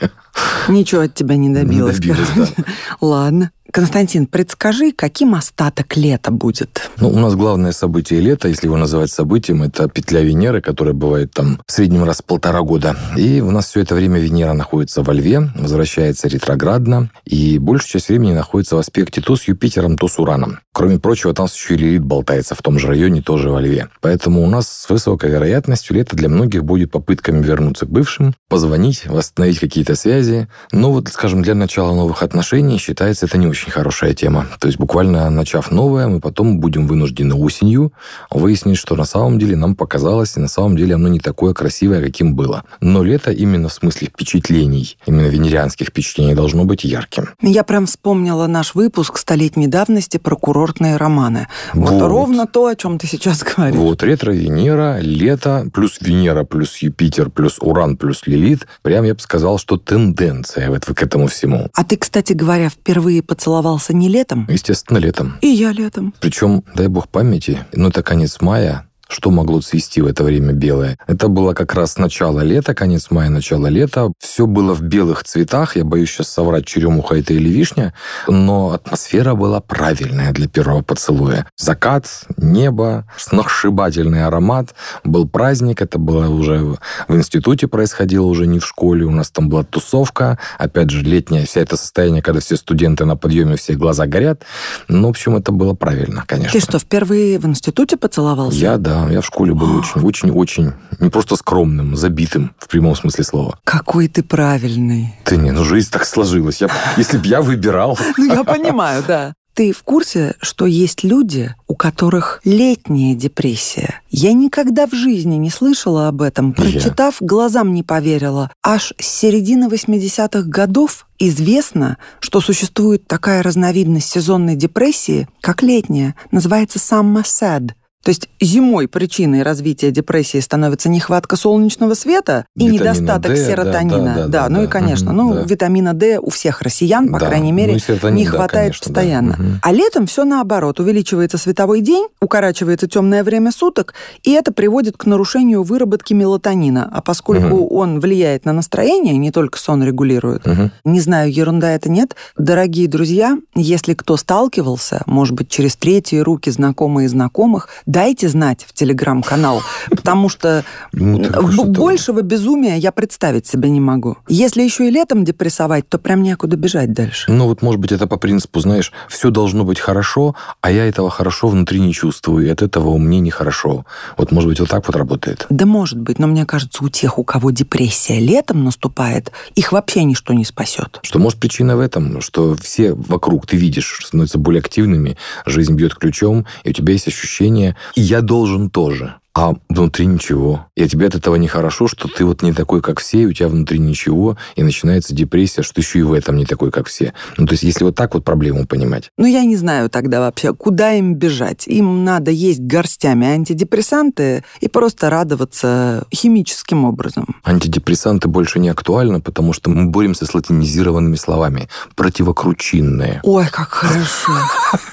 Ничего 0.68 1.02
от 1.02 1.14
тебя 1.14 1.36
не 1.36 1.48
добилась. 1.48 1.98
Не 1.98 2.12
добилась, 2.12 2.28
да. 2.56 2.64
Ладно. 3.00 3.50
Константин, 3.72 4.26
предскажи, 4.26 4.92
каким 4.92 5.34
остаток 5.34 5.96
лета 5.96 6.30
будет? 6.30 6.90
Ну, 6.98 7.08
у 7.08 7.18
нас 7.18 7.34
главное 7.34 7.72
событие 7.72 8.20
лета, 8.20 8.48
если 8.48 8.66
его 8.66 8.76
называть 8.76 9.10
событием, 9.10 9.62
это 9.62 9.88
петля 9.88 10.22
Венеры, 10.22 10.60
которая 10.60 10.94
бывает 10.94 11.32
там 11.32 11.60
в 11.66 11.72
среднем 11.72 12.04
раз 12.04 12.18
в 12.18 12.24
полтора 12.24 12.62
года. 12.62 12.96
И 13.16 13.40
у 13.40 13.50
нас 13.50 13.66
все 13.68 13.80
это 13.80 13.94
время 13.94 14.20
Венера 14.20 14.52
находится 14.52 15.02
во 15.02 15.12
Льве, 15.12 15.50
возвращается 15.56 16.28
ретроградно, 16.28 17.10
и 17.24 17.58
большую 17.58 17.90
часть 17.90 18.08
времени 18.08 18.32
находится 18.32 18.76
в 18.76 18.78
аспекте 18.78 19.20
то 19.20 19.36
с 19.36 19.44
Юпитером, 19.44 19.98
то 19.98 20.08
с 20.08 20.18
Ураном. 20.18 20.60
Кроме 20.72 20.98
прочего, 20.98 21.34
там 21.34 21.46
еще 21.46 21.74
и 21.74 21.78
Лилит 21.78 22.04
болтается 22.04 22.54
в 22.54 22.62
том 22.62 22.78
же 22.78 22.88
районе, 22.88 23.22
тоже 23.22 23.50
во 23.50 23.60
Льве. 23.60 23.88
Поэтому 24.00 24.42
у 24.42 24.46
нас 24.46 24.68
с 24.68 24.88
высокой 24.88 25.30
вероятностью 25.30 25.96
лето 25.96 26.16
для 26.16 26.28
многих 26.28 26.64
будет 26.64 26.90
попытками 26.90 27.42
вернуться 27.42 27.86
к 27.86 27.90
бывшим, 27.90 28.34
позвонить, 28.48 29.06
восстановить 29.06 29.58
какие-то 29.58 29.96
связи. 29.96 30.48
Но 30.72 30.92
вот, 30.92 31.08
скажем, 31.08 31.42
для 31.42 31.54
начала 31.54 31.94
новых 31.94 32.22
отношений 32.22 32.78
считается 32.78 33.26
это 33.26 33.38
не 33.38 33.46
очень 33.46 33.55
очень 33.56 33.72
хорошая 33.72 34.12
тема. 34.12 34.46
То 34.60 34.68
есть 34.68 34.78
буквально 34.78 35.30
начав 35.30 35.70
новое, 35.70 36.08
мы 36.08 36.20
потом 36.20 36.58
будем 36.58 36.86
вынуждены 36.86 37.34
осенью 37.34 37.92
выяснить, 38.30 38.76
что 38.76 38.96
на 38.96 39.04
самом 39.04 39.38
деле 39.38 39.56
нам 39.56 39.74
показалось, 39.74 40.36
и 40.36 40.40
на 40.40 40.48
самом 40.48 40.76
деле 40.76 40.94
оно 40.94 41.08
не 41.08 41.20
такое 41.20 41.54
красивое, 41.54 42.02
каким 42.02 42.34
было. 42.34 42.64
Но 42.80 43.02
лето 43.02 43.30
именно 43.30 43.68
в 43.68 43.72
смысле 43.72 44.08
впечатлений, 44.08 44.98
именно 45.06 45.28
венерианских 45.28 45.88
впечатлений, 45.88 46.34
должно 46.34 46.64
быть 46.64 46.84
ярким. 46.84 47.30
Я 47.40 47.64
прям 47.64 47.86
вспомнила 47.86 48.46
наш 48.46 48.74
выпуск 48.74 49.16
столетней 49.18 49.68
давности 49.68 50.18
про 50.18 50.36
курортные 50.36 50.96
романы. 50.96 51.48
Вот, 51.72 51.90
вот 51.90 52.02
ровно 52.02 52.46
то, 52.46 52.66
о 52.66 52.76
чем 52.76 52.98
ты 52.98 53.06
сейчас 53.06 53.42
говоришь. 53.42 53.76
Вот 53.76 54.02
ретро-Венера, 54.02 54.98
лето, 55.00 55.66
плюс 55.72 55.98
Венера, 56.00 56.44
плюс 56.44 56.76
Юпитер, 56.78 57.30
плюс 57.30 57.56
Уран, 57.60 57.96
плюс 57.96 58.26
Лилит. 58.26 58.66
Прям 58.82 59.04
я 59.04 59.14
бы 59.14 59.20
сказал, 59.20 59.58
что 59.58 59.76
тенденция 59.78 60.68
вот 60.70 60.84
к 60.84 61.02
этому 61.02 61.26
всему. 61.26 61.68
А 61.72 61.84
ты, 61.84 61.96
кстати 61.96 62.32
говоря, 62.34 62.68
впервые 62.68 63.22
поцеловался 63.46 63.94
не 63.94 64.08
летом? 64.08 64.44
Естественно, 64.48 64.98
летом. 64.98 65.36
И 65.40 65.46
я 65.46 65.70
летом. 65.70 66.12
Причем, 66.20 66.64
дай 66.74 66.88
бог 66.88 67.08
памяти, 67.08 67.64
ну 67.72 67.88
это 67.88 68.02
конец 68.02 68.40
мая, 68.40 68.88
что 69.08 69.30
могло 69.30 69.60
цвести 69.60 70.00
в 70.00 70.06
это 70.06 70.24
время 70.24 70.52
белое? 70.52 70.98
Это 71.06 71.28
было 71.28 71.54
как 71.54 71.74
раз 71.74 71.96
начало 71.96 72.40
лета, 72.40 72.74
конец 72.74 73.10
мая, 73.10 73.30
начало 73.30 73.68
лета. 73.68 74.12
Все 74.18 74.46
было 74.46 74.74
в 74.74 74.82
белых 74.82 75.22
цветах. 75.24 75.76
Я 75.76 75.84
боюсь 75.84 76.10
сейчас 76.10 76.28
соврать, 76.28 76.66
черемуха 76.66 77.14
это 77.16 77.32
или 77.32 77.48
вишня. 77.48 77.94
Но 78.26 78.72
атмосфера 78.72 79.34
была 79.34 79.60
правильная 79.60 80.32
для 80.32 80.48
первого 80.48 80.82
поцелуя. 80.82 81.46
Закат, 81.56 82.08
небо, 82.36 83.06
сногсшибательный 83.16 84.24
аромат. 84.24 84.74
Был 85.04 85.28
праздник. 85.28 85.82
Это 85.82 85.98
было 85.98 86.28
уже 86.28 86.76
в 87.06 87.16
институте 87.16 87.68
происходило, 87.68 88.26
уже 88.26 88.46
не 88.46 88.58
в 88.58 88.66
школе. 88.66 89.04
У 89.04 89.10
нас 89.10 89.30
там 89.30 89.48
была 89.48 89.62
тусовка. 89.62 90.38
Опять 90.58 90.90
же, 90.90 91.02
летнее 91.02 91.46
вся 91.46 91.60
это 91.60 91.76
состояние, 91.76 92.22
когда 92.22 92.40
все 92.40 92.56
студенты 92.56 93.04
на 93.04 93.16
подъеме, 93.16 93.56
все 93.56 93.74
глаза 93.74 94.06
горят. 94.06 94.42
Ну, 94.88 95.06
в 95.06 95.10
общем, 95.10 95.36
это 95.36 95.52
было 95.52 95.74
правильно, 95.74 96.24
конечно. 96.26 96.58
Ты 96.58 96.64
что, 96.64 96.78
впервые 96.78 97.38
в 97.38 97.46
институте 97.46 97.96
поцеловался? 97.96 98.58
Я, 98.58 98.76
да, 98.78 98.95
я 99.10 99.20
в 99.20 99.26
школе 99.26 99.54
был 99.54 99.76
очень, 99.76 100.00
очень, 100.02 100.30
очень 100.30 100.72
не 101.00 101.10
просто 101.10 101.36
скромным, 101.36 101.96
забитым 101.96 102.54
в 102.58 102.68
прямом 102.68 102.96
смысле 102.96 103.24
слова. 103.24 103.58
Какой 103.64 104.08
ты 104.08 104.22
правильный. 104.22 105.14
Ты 105.24 105.36
не, 105.36 105.50
ну 105.50 105.64
жизнь 105.64 105.90
так 105.90 106.04
сложилась. 106.04 106.60
Я, 106.60 106.68
если 106.96 107.18
бы 107.18 107.26
я 107.26 107.40
выбирал. 107.40 107.98
Ну, 108.18 108.32
я 108.32 108.44
понимаю, 108.44 109.04
да. 109.06 109.34
Ты 109.56 109.72
в 109.72 109.82
курсе, 109.84 110.34
что 110.42 110.66
есть 110.66 111.02
люди, 111.02 111.54
у 111.66 111.74
которых 111.74 112.40
летняя 112.44 113.14
депрессия? 113.14 114.02
Я 114.10 114.34
никогда 114.34 114.86
в 114.86 114.92
жизни 114.92 115.36
не 115.36 115.48
слышала 115.48 116.08
об 116.08 116.20
этом. 116.20 116.52
Прочитав, 116.52 117.16
глазам 117.20 117.72
не 117.72 117.82
поверила. 117.82 118.50
Аж 118.62 118.92
с 118.98 119.06
середины 119.06 119.68
80-х 119.68 120.42
годов 120.42 121.06
известно, 121.18 121.96
что 122.20 122.42
существует 122.42 123.06
такая 123.06 123.42
разновидность 123.42 124.10
сезонной 124.10 124.56
депрессии, 124.56 125.26
как 125.40 125.62
летняя. 125.62 126.14
Называется 126.30 126.78
sad– 126.78 127.70
то 128.06 128.10
есть 128.10 128.28
зимой 128.40 128.86
причиной 128.86 129.42
развития 129.42 129.90
депрессии 129.90 130.38
становится 130.38 130.88
нехватка 130.88 131.34
солнечного 131.34 131.94
света 131.94 132.44
и 132.54 132.68
витамина 132.68 132.74
недостаток 132.74 133.32
D, 133.32 133.46
серотонина. 133.48 133.98
Да, 133.98 134.14
да, 134.14 134.14
да, 134.14 134.28
да 134.28 134.48
ну 134.48 134.58
да, 134.58 134.64
и, 134.64 134.66
конечно, 134.68 135.10
угу, 135.10 135.16
ну, 135.16 135.34
да. 135.34 135.42
витамина 135.42 135.92
D 135.92 136.20
у 136.20 136.30
всех 136.30 136.62
россиян, 136.62 137.08
по 137.08 137.18
да, 137.18 137.26
крайней 137.26 137.50
мере, 137.50 137.76
ну 138.02 138.08
не 138.10 138.24
хватает 138.24 138.52
да, 138.52 138.58
конечно, 138.58 138.84
постоянно. 138.84 139.36
Да. 139.36 139.42
Угу. 139.42 139.52
А 139.60 139.72
летом 139.72 140.06
все 140.06 140.24
наоборот. 140.24 140.78
Увеличивается 140.78 141.36
световой 141.36 141.80
день, 141.80 142.06
укорачивается 142.20 142.86
темное 142.86 143.24
время 143.24 143.50
суток, 143.50 143.94
и 144.22 144.30
это 144.30 144.52
приводит 144.52 144.96
к 144.96 145.04
нарушению 145.06 145.64
выработки 145.64 146.12
мелатонина. 146.12 146.88
А 146.92 147.02
поскольку 147.02 147.56
угу. 147.56 147.76
он 147.76 147.98
влияет 147.98 148.44
на 148.44 148.52
настроение, 148.52 149.16
не 149.16 149.32
только 149.32 149.58
сон 149.58 149.82
регулирует, 149.82 150.46
угу. 150.46 150.70
не 150.84 151.00
знаю, 151.00 151.32
ерунда 151.32 151.72
это 151.72 151.90
нет, 151.90 152.14
дорогие 152.38 152.86
друзья, 152.86 153.36
если 153.56 153.94
кто 153.94 154.16
сталкивался, 154.16 155.02
может 155.06 155.34
быть, 155.34 155.48
через 155.48 155.74
третьи 155.74 156.18
руки 156.18 156.50
знакомые 156.50 157.08
знакомых, 157.08 157.68
дайте 157.96 158.28
знать 158.28 158.66
в 158.68 158.74
телеграм-канал, 158.74 159.62
потому 159.88 160.28
что 160.28 160.64
ну, 160.92 161.64
большего 161.64 162.20
безумия 162.20 162.76
я 162.76 162.92
представить 162.92 163.46
себе 163.46 163.70
не 163.70 163.80
могу. 163.80 164.18
Если 164.28 164.62
еще 164.62 164.88
и 164.88 164.90
летом 164.90 165.24
депрессовать, 165.24 165.88
то 165.88 165.96
прям 165.96 166.22
некуда 166.22 166.58
бежать 166.58 166.92
дальше. 166.92 167.32
Ну 167.32 167.46
вот, 167.46 167.62
может 167.62 167.80
быть, 167.80 167.92
это 167.92 168.06
по 168.06 168.18
принципу, 168.18 168.60
знаешь, 168.60 168.92
все 169.08 169.30
должно 169.30 169.64
быть 169.64 169.80
хорошо, 169.80 170.36
а 170.60 170.70
я 170.70 170.86
этого 170.86 171.08
хорошо 171.08 171.48
внутри 171.48 171.80
не 171.80 171.94
чувствую, 171.94 172.46
и 172.46 172.50
от 172.50 172.60
этого 172.60 172.98
мне 172.98 173.18
нехорошо. 173.20 173.86
Вот, 174.18 174.30
может 174.30 174.50
быть, 174.50 174.60
вот 174.60 174.68
так 174.68 174.86
вот 174.86 174.94
работает? 174.94 175.46
Да 175.48 175.64
может 175.64 175.98
быть, 175.98 176.18
но 176.18 176.26
мне 176.26 176.44
кажется, 176.44 176.84
у 176.84 176.90
тех, 176.90 177.18
у 177.18 177.24
кого 177.24 177.50
депрессия 177.50 178.20
летом 178.20 178.62
наступает, 178.62 179.32
их 179.54 179.72
вообще 179.72 180.04
ничто 180.04 180.34
не 180.34 180.44
спасет. 180.44 181.00
Что, 181.02 181.18
может, 181.18 181.40
причина 181.40 181.78
в 181.78 181.80
этом, 181.80 182.20
что 182.20 182.56
все 182.56 182.92
вокруг, 182.92 183.46
ты 183.46 183.56
видишь, 183.56 184.00
становятся 184.04 184.36
более 184.36 184.60
активными, 184.60 185.16
жизнь 185.46 185.74
бьет 185.74 185.94
ключом, 185.94 186.44
и 186.62 186.68
у 186.68 186.72
тебя 186.74 186.92
есть 186.92 187.08
ощущение, 187.08 187.74
я 187.94 188.22
должен 188.22 188.70
тоже 188.70 189.16
а 189.36 189.54
внутри 189.68 190.06
ничего. 190.06 190.66
И 190.76 190.88
тебе 190.88 191.06
от 191.06 191.14
этого 191.14 191.36
нехорошо, 191.36 191.88
что 191.88 192.08
ты 192.08 192.24
вот 192.24 192.40
не 192.40 192.54
такой, 192.54 192.80
как 192.80 193.00
все, 193.00 193.20
и 193.20 193.26
у 193.26 193.32
тебя 193.34 193.48
внутри 193.48 193.78
ничего, 193.78 194.38
и 194.56 194.62
начинается 194.62 195.14
депрессия, 195.14 195.62
что 195.62 195.74
ты 195.74 195.82
еще 195.82 195.98
и 195.98 196.02
в 196.02 196.14
этом 196.14 196.36
не 196.36 196.46
такой, 196.46 196.70
как 196.70 196.86
все. 196.86 197.12
Ну, 197.36 197.46
то 197.46 197.52
есть, 197.52 197.62
если 197.62 197.84
вот 197.84 197.94
так 197.94 198.14
вот 198.14 198.24
проблему 198.24 198.66
понимать. 198.66 199.10
Ну, 199.18 199.26
я 199.26 199.44
не 199.44 199.56
знаю 199.56 199.90
тогда 199.90 200.20
вообще, 200.20 200.54
куда 200.54 200.94
им 200.94 201.14
бежать. 201.16 201.68
Им 201.68 202.02
надо 202.04 202.30
есть 202.30 202.60
горстями 202.60 203.26
антидепрессанты 203.26 204.42
и 204.60 204.68
просто 204.68 205.10
радоваться 205.10 206.06
химическим 206.14 206.86
образом. 206.86 207.26
Антидепрессанты 207.44 208.28
больше 208.28 208.58
не 208.58 208.70
актуальны, 208.70 209.20
потому 209.20 209.52
что 209.52 209.68
мы 209.68 209.90
боремся 209.90 210.24
с 210.24 210.32
латинизированными 210.32 211.16
словами. 211.16 211.68
Противокручинные. 211.94 213.20
Ой, 213.22 213.46
как 213.52 213.68
хорошо. 213.68 214.32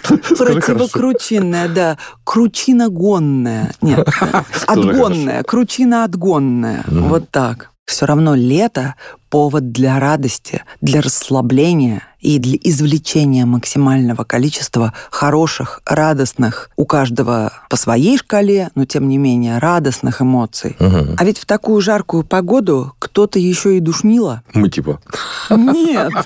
Противокручинная, 0.37 1.69
да. 1.69 1.97
Кручиногонная. 2.25 3.73
Нет, 3.81 4.05
Отгонная, 4.67 5.43
кручина 5.43 6.03
отгонная. 6.03 6.83
Вот 6.87 7.29
так. 7.29 7.69
Все 7.85 8.05
равно 8.05 8.33
лето– 8.33 8.95
повод 9.29 9.71
для 9.71 9.99
радости, 9.99 10.63
для 10.79 11.01
расслабления 11.01 12.03
и 12.19 12.37
для 12.37 12.55
извлечения 12.61 13.45
максимального 13.45 14.23
количества 14.23 14.93
хороших, 15.09 15.81
радостных, 15.85 16.69
у 16.77 16.85
каждого 16.85 17.51
по 17.69 17.75
своей 17.75 18.17
шкале, 18.17 18.69
но 18.75 18.85
тем 18.85 19.09
не 19.09 19.17
менее 19.17 19.57
радостных 19.57 20.21
эмоций. 20.21 20.77
Угу. 20.79 21.15
А 21.17 21.25
ведь 21.25 21.39
в 21.39 21.45
такую 21.45 21.81
жаркую 21.81 22.23
погоду 22.23 22.93
кто-то 22.99 23.39
еще 23.39 23.75
и 23.75 23.79
душнило. 23.79 24.43
Мы 24.53 24.69
типа? 24.69 25.01
Нет. 25.49 26.11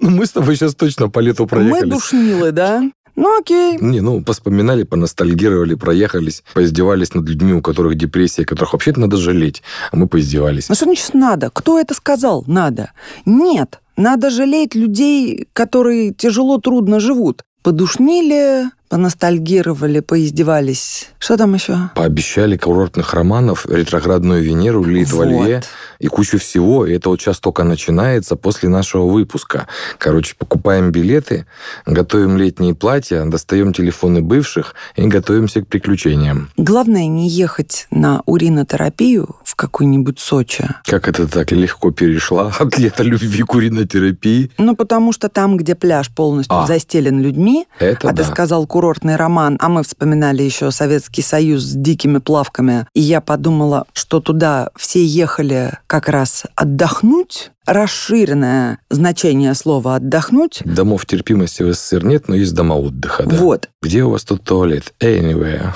Ну, 0.00 0.10
мы 0.10 0.26
с 0.26 0.30
тобой 0.30 0.56
сейчас 0.56 0.74
точно 0.74 1.08
по 1.08 1.20
лету 1.20 1.46
проехали. 1.46 1.84
Мы 1.84 1.90
душнилы, 1.90 2.52
да? 2.52 2.82
Ну, 3.16 3.38
окей. 3.38 3.78
Не, 3.80 4.00
ну, 4.00 4.22
поспоминали, 4.22 4.84
поностальгировали, 4.84 5.74
проехались, 5.74 6.42
поиздевались 6.54 7.14
над 7.14 7.28
людьми, 7.28 7.52
у 7.52 7.60
которых 7.60 7.94
депрессия, 7.94 8.44
которых 8.44 8.72
вообще-то 8.72 9.00
надо 9.00 9.16
жалеть, 9.16 9.62
а 9.90 9.96
мы 9.96 10.08
поиздевались. 10.08 10.68
Ну, 10.68 10.74
что 10.74 10.86
значит 10.86 11.14
надо? 11.14 11.50
Кто 11.52 11.78
это 11.78 11.94
сказал? 11.94 12.44
Надо. 12.46 12.92
Нет, 13.26 13.80
надо 13.96 14.30
жалеть 14.30 14.74
людей, 14.74 15.46
которые 15.52 16.14
тяжело, 16.14 16.58
трудно 16.58 17.00
живут. 17.00 17.42
Подушнили, 17.62 18.70
поностальгировали, 18.92 20.00
поиздевались. 20.00 21.08
Что 21.18 21.38
там 21.38 21.54
еще? 21.54 21.78
Пообещали 21.94 22.58
курортных 22.58 23.14
романов, 23.14 23.64
ретроградную 23.64 24.42
Венеру, 24.42 24.84
Лилит 24.84 25.10
вот. 25.12 25.64
и 25.98 26.08
кучу 26.08 26.38
всего. 26.38 26.84
И 26.84 26.92
это 26.92 27.08
вот 27.08 27.18
сейчас 27.18 27.40
только 27.40 27.64
начинается 27.64 28.36
после 28.36 28.68
нашего 28.68 29.06
выпуска. 29.06 29.66
Короче, 29.96 30.34
покупаем 30.36 30.90
билеты, 30.90 31.46
готовим 31.86 32.36
летние 32.36 32.74
платья, 32.74 33.24
достаем 33.24 33.72
телефоны 33.72 34.20
бывших 34.20 34.74
и 34.94 35.06
готовимся 35.06 35.62
к 35.62 35.68
приключениям. 35.68 36.50
Главное 36.58 37.06
не 37.06 37.30
ехать 37.30 37.86
на 37.90 38.20
уринотерапию 38.26 39.36
в 39.42 39.54
какой-нибудь 39.54 40.18
Сочи. 40.18 40.68
Как 40.84 41.08
это 41.08 41.26
так 41.26 41.50
легко 41.52 41.92
перешла 41.92 42.52
от 42.58 42.76
лета 42.76 43.04
любви 43.04 43.42
к 43.42 43.54
уринотерапии? 43.54 44.50
Ну, 44.58 44.76
потому 44.76 45.12
что 45.12 45.30
там, 45.30 45.56
где 45.56 45.74
пляж 45.74 46.10
полностью 46.10 46.58
а, 46.58 46.66
застелен 46.66 47.22
людьми, 47.22 47.66
это 47.78 48.10
а 48.10 48.12
да. 48.12 48.22
ты 48.22 48.30
сказал 48.30 48.66
курортный 48.82 49.14
роман, 49.14 49.58
а 49.60 49.68
мы 49.68 49.84
вспоминали 49.84 50.42
еще 50.42 50.72
Советский 50.72 51.22
Союз 51.22 51.62
с 51.62 51.72
дикими 51.72 52.18
плавками, 52.18 52.88
и 52.94 53.00
я 53.00 53.20
подумала, 53.20 53.86
что 53.92 54.18
туда 54.18 54.70
все 54.74 55.04
ехали 55.04 55.78
как 55.86 56.08
раз 56.08 56.46
отдохнуть, 56.56 57.52
расширенное 57.64 58.80
значение 58.90 59.54
слова 59.54 59.94
«отдохнуть». 59.94 60.62
Домов 60.64 61.06
терпимости 61.06 61.62
в 61.62 61.72
СССР 61.72 62.04
нет, 62.04 62.26
но 62.26 62.34
есть 62.34 62.54
дома 62.54 62.74
отдыха, 62.74 63.22
да? 63.24 63.36
Вот. 63.36 63.68
Где 63.80 64.02
у 64.02 64.10
вас 64.10 64.24
тут 64.24 64.42
туалет? 64.42 64.92
Anywhere. 64.98 65.68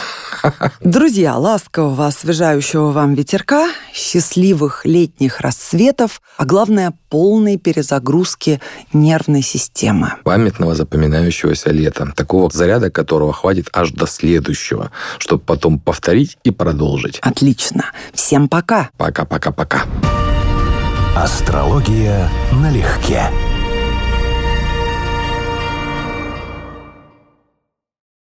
Друзья, 0.81 1.37
ласкового, 1.37 2.07
освежающего 2.07 2.93
вам 2.93 3.15
ветерка, 3.15 3.69
счастливых 3.93 4.85
летних 4.85 5.41
рассветов, 5.41 6.21
а 6.37 6.45
главное, 6.45 6.93
полной 7.09 7.57
перезагрузки 7.57 8.61
нервной 8.93 9.43
системы. 9.43 10.15
Памятного 10.25 10.75
запоминающегося 10.75 11.71
лета, 11.71 12.13
такого 12.15 12.51
заряда, 12.51 12.91
которого 12.91 13.33
хватит 13.33 13.69
аж 13.73 13.91
до 13.93 14.07
следующего, 14.07 14.91
чтобы 15.19 15.43
потом 15.43 15.79
повторить 15.79 16.39
и 16.45 16.51
продолжить. 16.51 17.19
Отлично. 17.21 17.87
Всем 18.13 18.49
пока. 18.49 18.91
Пока-пока-пока. 18.97 19.85
Астрология 21.17 22.29
налегке. 22.53 23.31